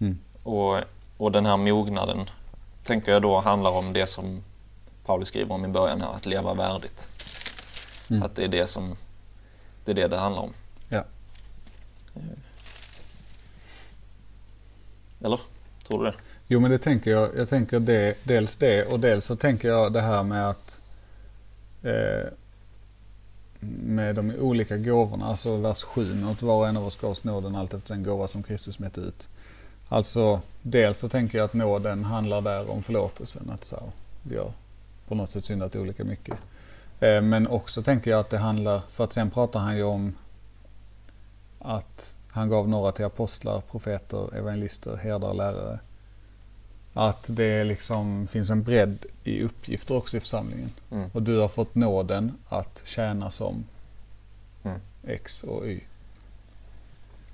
Mm. 0.00 0.18
Och, 0.42 0.80
och 1.16 1.32
den 1.32 1.46
här 1.46 1.56
mognaden 1.56 2.30
tänker 2.84 3.12
jag 3.12 3.22
då 3.22 3.40
handlar 3.40 3.70
om 3.70 3.92
det 3.92 4.06
som 4.06 4.42
Paulus 5.06 5.28
skriver 5.28 5.54
om 5.54 5.64
i 5.64 5.68
början 5.68 6.00
här, 6.00 6.08
att 6.12 6.26
leva 6.26 6.54
värdigt. 6.54 7.08
Mm. 8.10 8.22
Att 8.22 8.34
det 8.34 8.44
är 8.44 8.48
det 8.48 8.66
som 8.66 8.96
det 9.84 9.90
är 9.90 9.94
det 9.94 10.08
det 10.08 10.18
handlar 10.18 10.42
om. 10.42 10.52
Eller? 15.20 15.40
Tror 15.86 16.04
du 16.04 16.10
det? 16.10 16.16
Jo 16.46 16.60
men 16.60 16.70
det 16.70 16.78
tänker 16.78 17.10
jag. 17.10 17.36
Jag 17.36 17.48
tänker 17.48 17.80
det, 17.80 18.14
dels 18.22 18.56
det 18.56 18.84
och 18.84 19.00
dels 19.00 19.24
så 19.24 19.36
tänker 19.36 19.68
jag 19.68 19.92
det 19.92 20.00
här 20.00 20.22
med 20.22 20.50
att 20.50 20.80
eh, 21.82 22.32
med 23.60 24.14
de 24.14 24.30
olika 24.30 24.76
gåvorna, 24.76 25.26
alltså 25.26 25.56
vers 25.56 25.82
7, 25.82 26.24
att 26.24 26.30
åt 26.30 26.42
var 26.42 26.56
och 26.56 26.68
en 26.68 26.76
av 26.76 26.86
oss 26.86 26.96
gavs 26.96 27.24
nåden 27.24 27.54
allt 27.54 27.74
efter 27.74 27.94
den 27.94 28.02
gåva 28.02 28.28
som 28.28 28.42
Kristus 28.42 28.78
mätte 28.78 29.00
ut. 29.00 29.28
Alltså 29.88 30.40
dels 30.62 30.98
så 30.98 31.08
tänker 31.08 31.38
jag 31.38 31.44
att 31.44 31.54
nåden 31.54 32.04
handlar 32.04 32.40
där 32.40 32.70
om 32.70 32.82
förlåtelsen, 32.82 33.50
att 33.50 33.64
så 33.64 33.76
här, 33.76 33.84
vi 34.22 34.36
har 34.36 34.52
på 35.08 35.14
något 35.14 35.30
sätt 35.30 35.44
syndat 35.44 35.76
olika 35.76 36.04
mycket. 36.04 36.38
Eh, 37.00 37.20
men 37.20 37.46
också 37.46 37.82
tänker 37.82 38.10
jag 38.10 38.20
att 38.20 38.30
det 38.30 38.38
handlar, 38.38 38.80
för 38.88 39.04
att 39.04 39.12
sen 39.12 39.30
pratar 39.30 39.60
han 39.60 39.76
ju 39.76 39.82
om 39.82 40.14
att 41.58 42.16
han 42.28 42.48
gav 42.48 42.68
några 42.68 42.92
till 42.92 43.04
apostlar, 43.04 43.60
profeter, 43.60 44.36
evangelister, 44.36 44.96
herdar, 44.96 45.34
lärare. 45.34 45.78
Att 46.92 47.26
det 47.28 47.64
liksom 47.64 48.26
finns 48.26 48.50
en 48.50 48.62
bredd 48.62 49.06
i 49.24 49.42
uppgifter 49.42 49.96
också 49.96 50.16
i 50.16 50.20
församlingen. 50.20 50.70
Mm. 50.90 51.10
Och 51.12 51.22
du 51.22 51.38
har 51.38 51.48
fått 51.48 51.74
nåden 51.74 52.32
att 52.48 52.82
tjäna 52.84 53.30
som 53.30 53.64
Mm. 54.62 54.80
X 55.06 55.42
och 55.42 55.66
Y. 55.66 55.80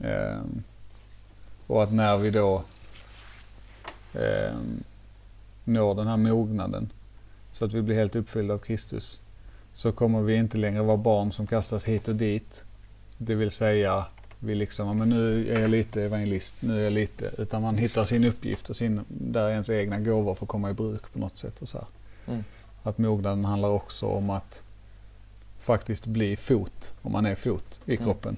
Ehm, 0.00 0.62
och 1.66 1.82
att 1.82 1.92
när 1.92 2.16
vi 2.16 2.30
då 2.30 2.64
ehm, 4.14 4.84
når 5.64 5.94
den 5.94 6.06
här 6.06 6.16
mognaden 6.16 6.92
så 7.52 7.64
att 7.64 7.72
vi 7.72 7.82
blir 7.82 7.96
helt 7.96 8.16
uppfyllda 8.16 8.54
av 8.54 8.58
Kristus 8.58 9.20
så 9.72 9.92
kommer 9.92 10.22
vi 10.22 10.34
inte 10.34 10.58
längre 10.58 10.82
vara 10.82 10.96
barn 10.96 11.32
som 11.32 11.46
kastas 11.46 11.84
hit 11.84 12.08
och 12.08 12.14
dit. 12.14 12.64
Det 13.18 13.34
vill 13.34 13.50
säga 13.50 14.06
vi 14.44 14.54
liksom, 14.54 14.98
men 14.98 15.08
nu 15.08 15.54
är 15.54 15.60
jag 15.60 15.70
lite 15.70 16.02
evangelist, 16.02 16.54
nu 16.60 16.80
är 16.80 16.84
jag 16.84 16.92
lite, 16.92 17.30
utan 17.38 17.62
man 17.62 17.78
hittar 17.78 18.04
sin 18.04 18.24
uppgift 18.24 18.70
och 18.70 18.76
sin, 18.76 19.00
där 19.08 19.50
ens 19.50 19.70
egna 19.70 19.98
gåvor 20.00 20.34
får 20.34 20.46
komma 20.46 20.70
i 20.70 20.74
bruk 20.74 21.12
på 21.12 21.18
något 21.18 21.36
sätt 21.36 21.62
och 21.62 21.68
så. 21.68 21.86
Mm. 22.26 22.44
Att 22.82 22.98
mognaden 22.98 23.44
handlar 23.44 23.68
också 23.68 24.06
om 24.06 24.30
att 24.30 24.62
faktiskt 25.58 26.06
bli 26.06 26.36
fot, 26.36 26.94
om 27.02 27.12
man 27.12 27.26
är 27.26 27.34
fot 27.34 27.80
i 27.84 27.94
Mm. 27.96 28.04
kroppen. 28.04 28.36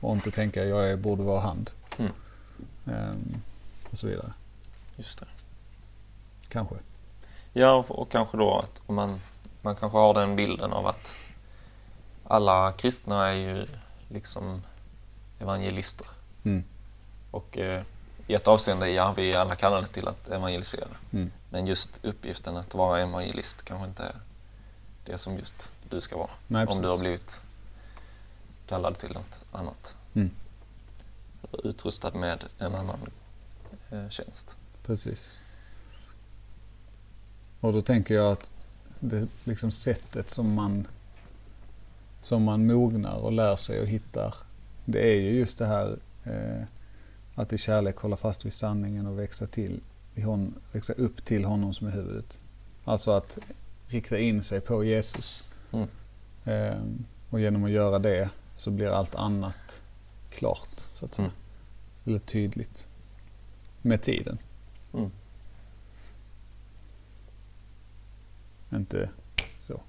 Och 0.00 0.14
inte 0.14 0.30
tänka 0.30 0.64
jag 0.64 0.90
är, 0.90 0.96
borde 0.96 1.22
vara 1.22 1.40
hand. 1.40 1.70
Mm. 1.98 2.12
Ehm, 2.86 3.34
och 3.90 3.98
så 3.98 4.06
vidare. 4.06 4.32
Just 4.96 5.20
det. 5.20 5.26
Kanske. 6.48 6.74
Ja, 7.52 7.84
och, 7.88 8.10
kanske 8.10 8.36
då 8.36 8.58
att 8.58 8.88
man, 8.88 9.20
man 9.62 9.76
kanske 9.76 9.98
har 9.98 10.14
den 10.14 10.36
bilden 10.36 10.72
av 10.72 10.86
att 10.86 11.16
alla 12.24 12.72
kristna 12.72 13.28
är 13.28 13.34
ju 13.34 13.66
liksom 14.08 14.62
evangelister. 15.42 16.06
Mm. 16.44 16.64
Och 17.30 17.58
eh, 17.58 17.82
i 18.26 18.34
ett 18.34 18.48
avseende, 18.48 18.90
ja, 18.90 19.14
vi 19.16 19.32
är 19.32 19.38
alla 19.38 19.56
kallade 19.56 19.86
till 19.86 20.08
att 20.08 20.28
evangelisera. 20.28 20.88
Mm. 21.10 21.30
Men 21.50 21.66
just 21.66 22.04
uppgiften 22.04 22.56
att 22.56 22.74
vara 22.74 23.00
evangelist 23.00 23.62
kanske 23.64 23.88
inte 23.88 24.02
är 24.02 24.14
det 25.04 25.18
som 25.18 25.36
just 25.36 25.72
du 25.88 26.00
ska 26.00 26.16
vara. 26.16 26.30
Nej, 26.46 26.66
om 26.66 26.82
du 26.82 26.88
har 26.88 26.98
blivit 26.98 27.40
kallad 28.66 28.98
till 28.98 29.12
något 29.12 29.44
annat. 29.52 29.96
Mm. 30.14 30.30
Utrustad 31.64 32.14
med 32.14 32.44
en 32.58 32.74
annan 32.74 32.98
eh, 33.90 34.08
tjänst. 34.08 34.56
Precis. 34.86 35.38
Och 37.60 37.72
då 37.72 37.82
tänker 37.82 38.14
jag 38.14 38.32
att 38.32 38.50
det 39.00 39.28
liksom 39.44 39.72
sättet 39.72 40.30
som 40.30 40.54
man 40.54 40.86
som 42.22 42.42
man 42.42 42.66
mognar 42.66 43.14
och 43.14 43.32
lär 43.32 43.56
sig 43.56 43.80
och 43.80 43.86
hittar. 43.86 44.34
Det 44.92 45.00
är 45.00 45.14
ju 45.14 45.30
just 45.30 45.58
det 45.58 45.66
här 45.66 45.98
eh, 46.24 46.64
att 47.34 47.52
i 47.52 47.58
kärlek 47.58 47.96
hålla 47.96 48.16
fast 48.16 48.44
vid 48.44 48.52
sanningen 48.52 49.06
och 49.06 49.18
växa 49.18 49.46
till 49.46 49.80
hon, 50.16 50.54
växa 50.72 50.92
upp 50.92 51.24
till 51.24 51.44
honom 51.44 51.74
som 51.74 51.86
är 51.86 51.90
huvudet. 51.90 52.40
Alltså 52.84 53.10
att 53.10 53.38
rikta 53.86 54.18
in 54.18 54.42
sig 54.42 54.60
på 54.60 54.84
Jesus. 54.84 55.44
Mm. 55.72 55.88
Eh, 56.44 56.82
och 57.30 57.40
genom 57.40 57.64
att 57.64 57.70
göra 57.70 57.98
det 57.98 58.30
så 58.56 58.70
blir 58.70 58.88
allt 58.88 59.14
annat 59.14 59.82
klart 60.30 60.80
så 60.92 61.04
att 61.04 61.14
säga. 61.14 61.26
Mm. 61.26 61.38
Eller 62.04 62.18
tydligt. 62.18 62.86
Med 63.82 64.02
tiden. 64.02 64.38
Mm. 64.92 65.10
Inte 68.72 69.10
så. 69.60 69.80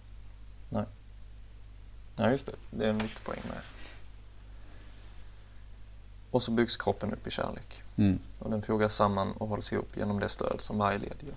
Ja, 2.15 2.31
just 2.31 2.47
det. 2.47 2.53
Det 2.71 2.85
är 2.85 2.89
en 2.89 2.97
viktig 2.97 3.25
poäng 3.25 3.41
med. 3.49 3.57
Och 6.33 6.43
så 6.43 6.51
byggs 6.51 6.77
kroppen 6.77 7.13
upp 7.13 7.27
i 7.27 7.31
kärlek. 7.31 7.83
Mm. 7.95 8.19
Och 8.39 8.49
den 8.49 8.61
fogas 8.61 8.95
samman 8.95 9.31
och 9.31 9.47
hålls 9.47 9.73
ihop 9.73 9.97
genom 9.97 10.19
det 10.19 10.29
stöd 10.29 10.61
som 10.61 10.77
varje 10.77 10.97
led 10.97 11.15
gör. 11.19 11.35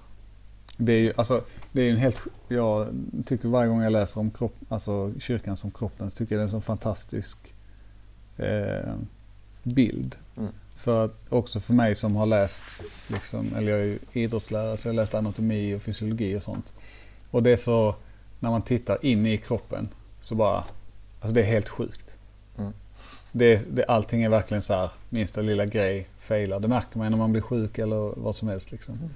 Det 0.76 0.92
är 0.92 0.98
ju 0.98 1.12
alltså, 1.16 1.42
det 1.72 1.82
är 1.82 1.90
en 1.90 1.96
helt, 1.96 2.18
jag 2.48 2.88
tycker 3.26 3.48
varje 3.48 3.68
gång 3.68 3.82
jag 3.82 3.92
läser 3.92 4.20
om 4.20 4.30
kropp, 4.30 4.54
alltså 4.68 5.12
kyrkan 5.18 5.56
som 5.56 5.70
kroppen 5.70 6.10
så 6.10 6.16
tycker 6.16 6.34
jag 6.34 6.40
det 6.40 6.42
är 6.42 6.44
en 6.44 6.50
så 6.50 6.60
fantastisk 6.60 7.54
eh, 8.36 8.94
bild. 9.62 10.16
Mm. 10.36 10.52
För 10.74 11.04
att, 11.04 11.14
också 11.28 11.60
för 11.60 11.74
mig 11.74 11.94
som 11.94 12.16
har 12.16 12.26
läst, 12.26 12.82
liksom, 13.06 13.54
eller 13.56 13.72
jag 13.72 13.80
är 13.80 13.84
ju 13.84 13.98
idrottslärare 14.12 14.76
så 14.76 14.88
jag 14.88 14.92
har 14.92 14.96
läst 14.96 15.14
anatomi 15.14 15.74
och 15.74 15.82
fysiologi 15.82 16.36
och 16.38 16.42
sånt. 16.42 16.74
Och 17.30 17.42
det 17.42 17.50
är 17.50 17.56
så, 17.56 17.94
när 18.40 18.50
man 18.50 18.62
tittar 18.62 19.04
in 19.04 19.26
i 19.26 19.38
kroppen 19.38 19.88
så 20.20 20.34
bara, 20.34 20.64
alltså 21.20 21.34
det 21.34 21.40
är 21.40 21.46
helt 21.46 21.68
sjukt. 21.68 22.18
Mm. 22.58 22.72
Det, 23.38 23.76
det, 23.76 23.84
allting 23.84 24.22
är 24.22 24.28
verkligen 24.28 24.62
så 24.62 24.74
här, 24.74 24.90
minsta 25.08 25.40
lilla 25.40 25.66
grej 25.66 26.08
failar. 26.18 26.60
Det 26.60 26.68
märker 26.68 26.98
man 26.98 27.10
när 27.10 27.18
man 27.18 27.32
blir 27.32 27.42
sjuk 27.42 27.78
eller 27.78 28.20
vad 28.20 28.36
som 28.36 28.48
helst. 28.48 28.72
Liksom. 28.72 28.94
Mm. 28.94 29.10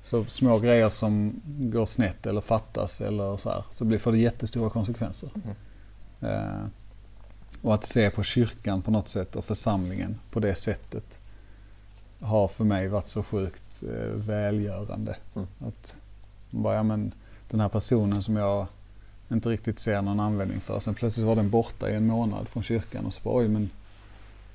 Så 0.00 0.24
små 0.24 0.58
grejer 0.58 0.88
som 0.88 1.40
går 1.46 1.86
snett 1.86 2.26
eller 2.26 2.40
fattas 2.40 3.00
eller 3.00 3.36
så 3.36 3.50
här, 3.50 3.64
så 3.70 3.84
blir, 3.84 3.98
får 3.98 4.12
det 4.12 4.18
jättestora 4.18 4.70
konsekvenser. 4.70 5.30
Mm. 5.34 5.56
Eh, 6.20 6.64
och 7.62 7.74
att 7.74 7.84
se 7.84 8.10
på 8.10 8.22
kyrkan 8.22 8.82
på 8.82 8.90
något 8.90 9.08
sätt 9.08 9.36
och 9.36 9.44
församlingen 9.44 10.18
på 10.30 10.40
det 10.40 10.54
sättet 10.54 11.18
har 12.20 12.48
för 12.48 12.64
mig 12.64 12.88
varit 12.88 13.08
så 13.08 13.22
sjukt 13.22 13.82
eh, 13.82 14.10
välgörande. 14.14 15.16
Mm. 15.34 15.48
Att 15.58 15.98
bara, 16.50 16.74
ja, 16.74 16.82
men, 16.82 17.14
den 17.50 17.60
här 17.60 17.68
personen 17.68 18.22
som 18.22 18.36
jag 18.36 18.66
inte 19.32 19.48
riktigt 19.48 19.78
ser 19.78 20.02
någon 20.02 20.20
användning 20.20 20.60
för. 20.60 20.80
Sen 20.80 20.94
plötsligt 20.94 21.26
var 21.26 21.36
den 21.36 21.50
borta 21.50 21.90
i 21.90 21.94
en 21.94 22.06
månad 22.06 22.48
från 22.48 22.62
kyrkan 22.62 23.06
och 23.06 23.14
så 23.14 23.20
bara, 23.22 23.34
oj 23.34 23.48
men 23.48 23.70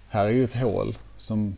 här 0.07 0.25
är 0.25 0.29
ju 0.29 0.43
ett 0.43 0.55
hål 0.55 0.97
som 1.15 1.55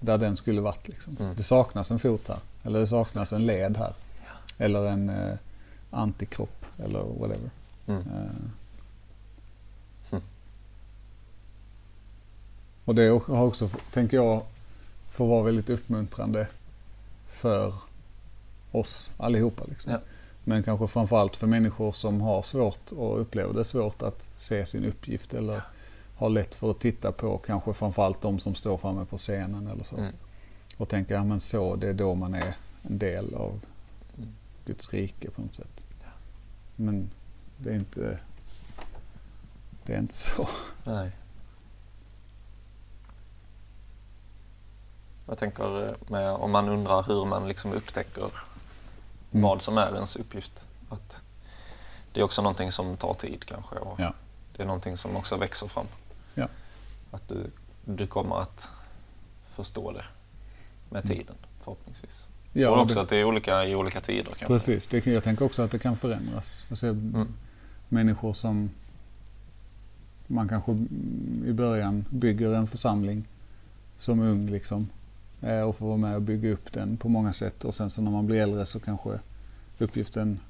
där 0.00 0.18
den 0.18 0.36
skulle 0.36 0.60
varit. 0.60 0.88
Liksom. 0.88 1.16
Mm. 1.20 1.34
Det 1.36 1.42
saknas 1.42 1.90
en 1.90 1.98
fot 1.98 2.28
här. 2.28 2.38
Eller 2.62 2.80
det 2.80 2.86
saknas 2.86 3.32
en 3.32 3.46
led 3.46 3.76
här. 3.76 3.94
Eller 4.58 4.84
en 4.84 5.08
eh, 5.10 5.36
antikropp 5.90 6.66
eller 6.78 7.02
whatever. 7.02 7.50
Mm. 7.86 8.00
Eh. 8.00 8.50
Mm. 10.10 10.22
Och 12.84 12.94
det 12.94 13.08
har 13.08 13.44
också, 13.44 13.70
tänker 13.92 14.16
jag, 14.16 14.42
får 15.10 15.26
vara 15.26 15.42
väldigt 15.42 15.70
uppmuntrande 15.70 16.48
för 17.26 17.74
oss 18.72 19.10
allihopa. 19.16 19.64
Liksom. 19.68 19.92
Ja. 19.92 19.98
Men 20.44 20.62
kanske 20.62 20.86
framförallt 20.86 21.36
för 21.36 21.46
människor 21.46 21.92
som 21.92 22.20
har 22.20 22.42
svårt 22.42 22.92
och 22.92 23.20
upplever 23.20 23.54
det 23.54 23.64
svårt 23.64 24.02
att 24.02 24.22
se 24.34 24.66
sin 24.66 24.84
uppgift 24.84 25.34
eller 25.34 25.62
har 26.16 26.28
lätt 26.28 26.54
för 26.54 26.70
att 26.70 26.80
titta 26.80 27.12
på 27.12 27.38
kanske 27.38 27.72
framförallt 27.72 28.22
de 28.22 28.38
som 28.38 28.54
står 28.54 28.76
framme 28.76 29.04
på 29.04 29.18
scenen 29.18 29.66
eller 29.66 29.84
så. 29.84 29.96
Mm. 29.96 30.12
Och 30.76 30.88
tänka, 30.88 31.14
ja 31.14 31.24
men 31.24 31.40
så, 31.40 31.76
det 31.76 31.88
är 31.88 31.94
då 31.94 32.14
man 32.14 32.34
är 32.34 32.54
en 32.82 32.98
del 32.98 33.34
av 33.34 33.64
Mm. 34.18 34.34
Guds 34.64 34.92
rike 34.92 35.30
på 35.30 35.42
något 35.42 35.54
sätt. 35.54 35.86
Men 36.76 37.10
det 37.56 37.70
är 37.70 37.74
inte, 37.74 38.18
det 39.84 39.94
är 39.94 39.98
inte 39.98 40.14
så. 40.14 40.48
Nej. 40.84 41.12
Jag 45.26 45.38
tänker 45.38 45.88
eh, 45.88 45.94
med, 46.08 46.32
om 46.32 46.50
man 46.50 46.68
undrar 46.68 47.02
hur 47.02 47.24
man 47.24 47.48
liksom 47.48 47.72
upptäcker. 47.72 48.30
Vad 49.30 49.62
som 49.62 49.78
är 49.78 49.94
ens 49.94 50.16
uppgift. 50.16 50.66
Att 50.88 51.22
det 52.12 52.20
är 52.20 52.24
också 52.24 52.42
någonting 52.42 52.72
som 52.72 52.96
tar 52.96 53.14
tid 53.14 53.44
kanske 53.44 53.76
och 53.76 54.00
Ja. 54.00 54.14
det 54.56 54.62
är 54.62 54.66
någonting 54.66 54.96
som 54.96 55.16
också 55.16 55.36
växer 55.36 55.66
fram. 55.66 55.86
Ja. 56.34 56.48
Att 57.10 57.28
du, 57.28 57.50
du 57.84 58.06
kommer 58.06 58.40
att 58.40 58.70
förstå 59.54 59.92
det 59.92 60.04
med 60.90 61.04
Mm. 61.04 61.18
tiden 61.18 61.36
förhoppningsvis. 61.64 62.28
Ja, 62.52 62.70
och 62.70 62.78
också 62.82 62.94
det, 62.94 63.00
att 63.02 63.08
det 63.08 63.16
är 63.16 63.24
olika 63.24 63.64
i 63.66 63.74
olika 63.74 64.00
tider 64.00 64.24
kanske. 64.24 64.46
precis. 64.46 64.88
Det, 64.88 65.06
jag 65.06 65.24
tänker 65.24 65.44
också 65.44 65.62
att 65.62 65.70
det 65.70 65.78
kan 65.78 65.96
förändras. 65.96 66.66
Jag 66.68 66.78
ser 66.78 66.88
Mm. 66.88 67.28
människor 67.88 68.32
som 68.32 68.70
man 70.26 70.48
kanske 70.48 70.72
i 71.46 71.52
början 71.52 72.04
bygger 72.10 72.54
en 72.54 72.66
församling 72.66 73.24
som 73.96 74.20
ung 74.20 74.46
liksom. 74.50 74.88
Eh, 75.42 75.60
Och 75.60 75.76
får 75.76 75.86
vara 75.86 75.96
med 75.96 76.14
och 76.16 76.22
bygga 76.22 76.50
upp 76.52 76.72
den 76.72 76.96
på 76.96 77.08
många 77.08 77.32
sätt. 77.32 77.64
Och 77.64 77.74
sen 77.74 77.90
så 77.90 78.02
när 78.02 78.10
man 78.10 78.26
blir 78.26 78.40
äldre 78.40 78.66
så 78.66 78.80
kanske 78.80 79.20
uppgiften 79.78 80.40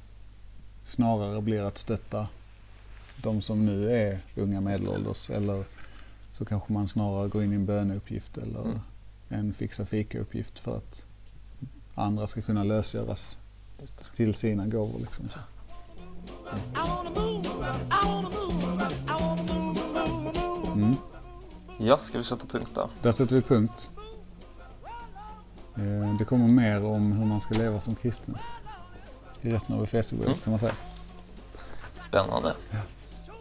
snarare 0.84 1.40
blir 1.42 1.62
att 1.62 1.78
stötta 1.78 2.28
de 3.22 3.42
som 3.42 3.66
nu 3.66 3.90
är 3.92 4.20
unga 4.36 4.60
medelålders. 4.60 5.30
Eller 5.30 5.64
så 6.30 6.44
kanske 6.44 6.72
man 6.72 6.88
snarare 6.88 7.28
går 7.28 7.42
in 7.44 7.52
i 7.52 7.56
en 7.56 7.66
böneuppgift 7.66 8.36
eller 8.38 8.60
Mm. 8.62 8.78
en 9.28 9.52
fixa 9.52 9.84
fika-uppgift 9.84 10.58
för 10.58 10.76
att 10.76 11.06
andra 11.94 12.26
ska 12.26 12.42
kunna 12.42 12.64
lösgöras 12.64 13.38
till 14.14 14.34
sina 14.34 14.66
gåvor. 14.66 15.00
Liksom. 15.00 15.28
Mm. 20.74 20.94
Ja, 21.78 21.98
ska 21.98 22.18
vi 22.18 22.24
sätta 22.24 22.46
punkt 22.46 22.70
där? 22.74 22.88
Där 23.02 23.12
sätter 23.12 23.36
vi 23.36 23.42
punkt. 23.42 23.90
Eh, 25.76 26.14
Det 26.18 26.24
kommer 26.24 26.48
mer 26.48 26.84
om 26.84 27.12
hur 27.12 27.24
man 27.26 27.40
ska 27.40 27.54
leva 27.54 27.80
som 27.80 27.94
kristen 27.94 28.36
i 29.42 29.52
resten 29.52 29.74
av 29.76 29.82
Efesierbrevet 29.82 30.28
Mm. 30.34 30.40
kan 30.44 30.50
man 30.50 30.60
säga. 30.60 30.72
Spännande. 32.08 32.54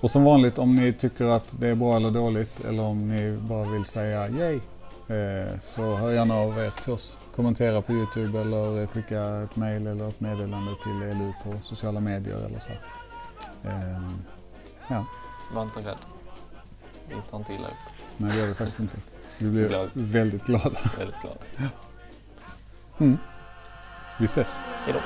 Och 0.02 0.12
som 0.12 0.24
vanligt 0.24 0.58
om 0.60 0.76
ni 0.76 0.94
tycker 0.94 1.26
att 1.26 1.56
det 1.60 1.68
är 1.68 1.76
bra 1.76 1.96
eller 1.96 2.12
dåligt 2.12 2.66
eller 2.66 2.84
om 2.84 3.08
ni 3.08 3.38
bara 3.38 3.66
vill 3.70 3.86
säga 3.86 4.30
yay 4.30 4.56
eh, 5.08 5.60
så 5.60 5.96
hör 5.96 6.12
gärna 6.12 6.36
av 6.36 6.58
er 6.60 6.70
till 6.84 6.94
oss. 6.94 7.18
Kommentera 7.36 7.82
på 7.82 7.92
Youtube 7.94 8.40
eller 8.42 8.86
skicka 8.88 9.24
ett 9.44 9.56
mail 9.56 9.88
eller 9.88 10.10
ett 10.10 10.20
meddelande 10.20 10.72
till 10.84 11.02
ELU 11.02 11.34
på 11.44 11.58
sociala 11.62 12.00
medier 12.00 12.36
eller 12.46 12.60
så. 12.60 12.72
Eh, 13.68 14.10
Ja, 14.88 15.06
Var 15.54 15.64
inte 15.64 15.80
rädd. 15.80 15.98
Vi 17.08 17.16
tar 17.30 17.38
inte 17.38 17.54
illa 17.54 17.68
upp. 17.68 17.74
nej 18.18 18.32
det 18.32 18.40
gör 18.40 18.48
vi 18.48 18.54
faktiskt 18.54 18.80
inte. 18.80 18.98
Vi 19.38 19.50
blir 19.50 19.68
Glad. 19.70 19.90
väldigt 19.94 20.46
glada. 20.46 20.80
Väldigt 20.98 21.22
glada. 21.22 21.72
Mm. 23.00 23.18
Vi 24.18 24.26
ses. 24.26 24.64
Hej 24.86 24.94
då. 24.94 25.00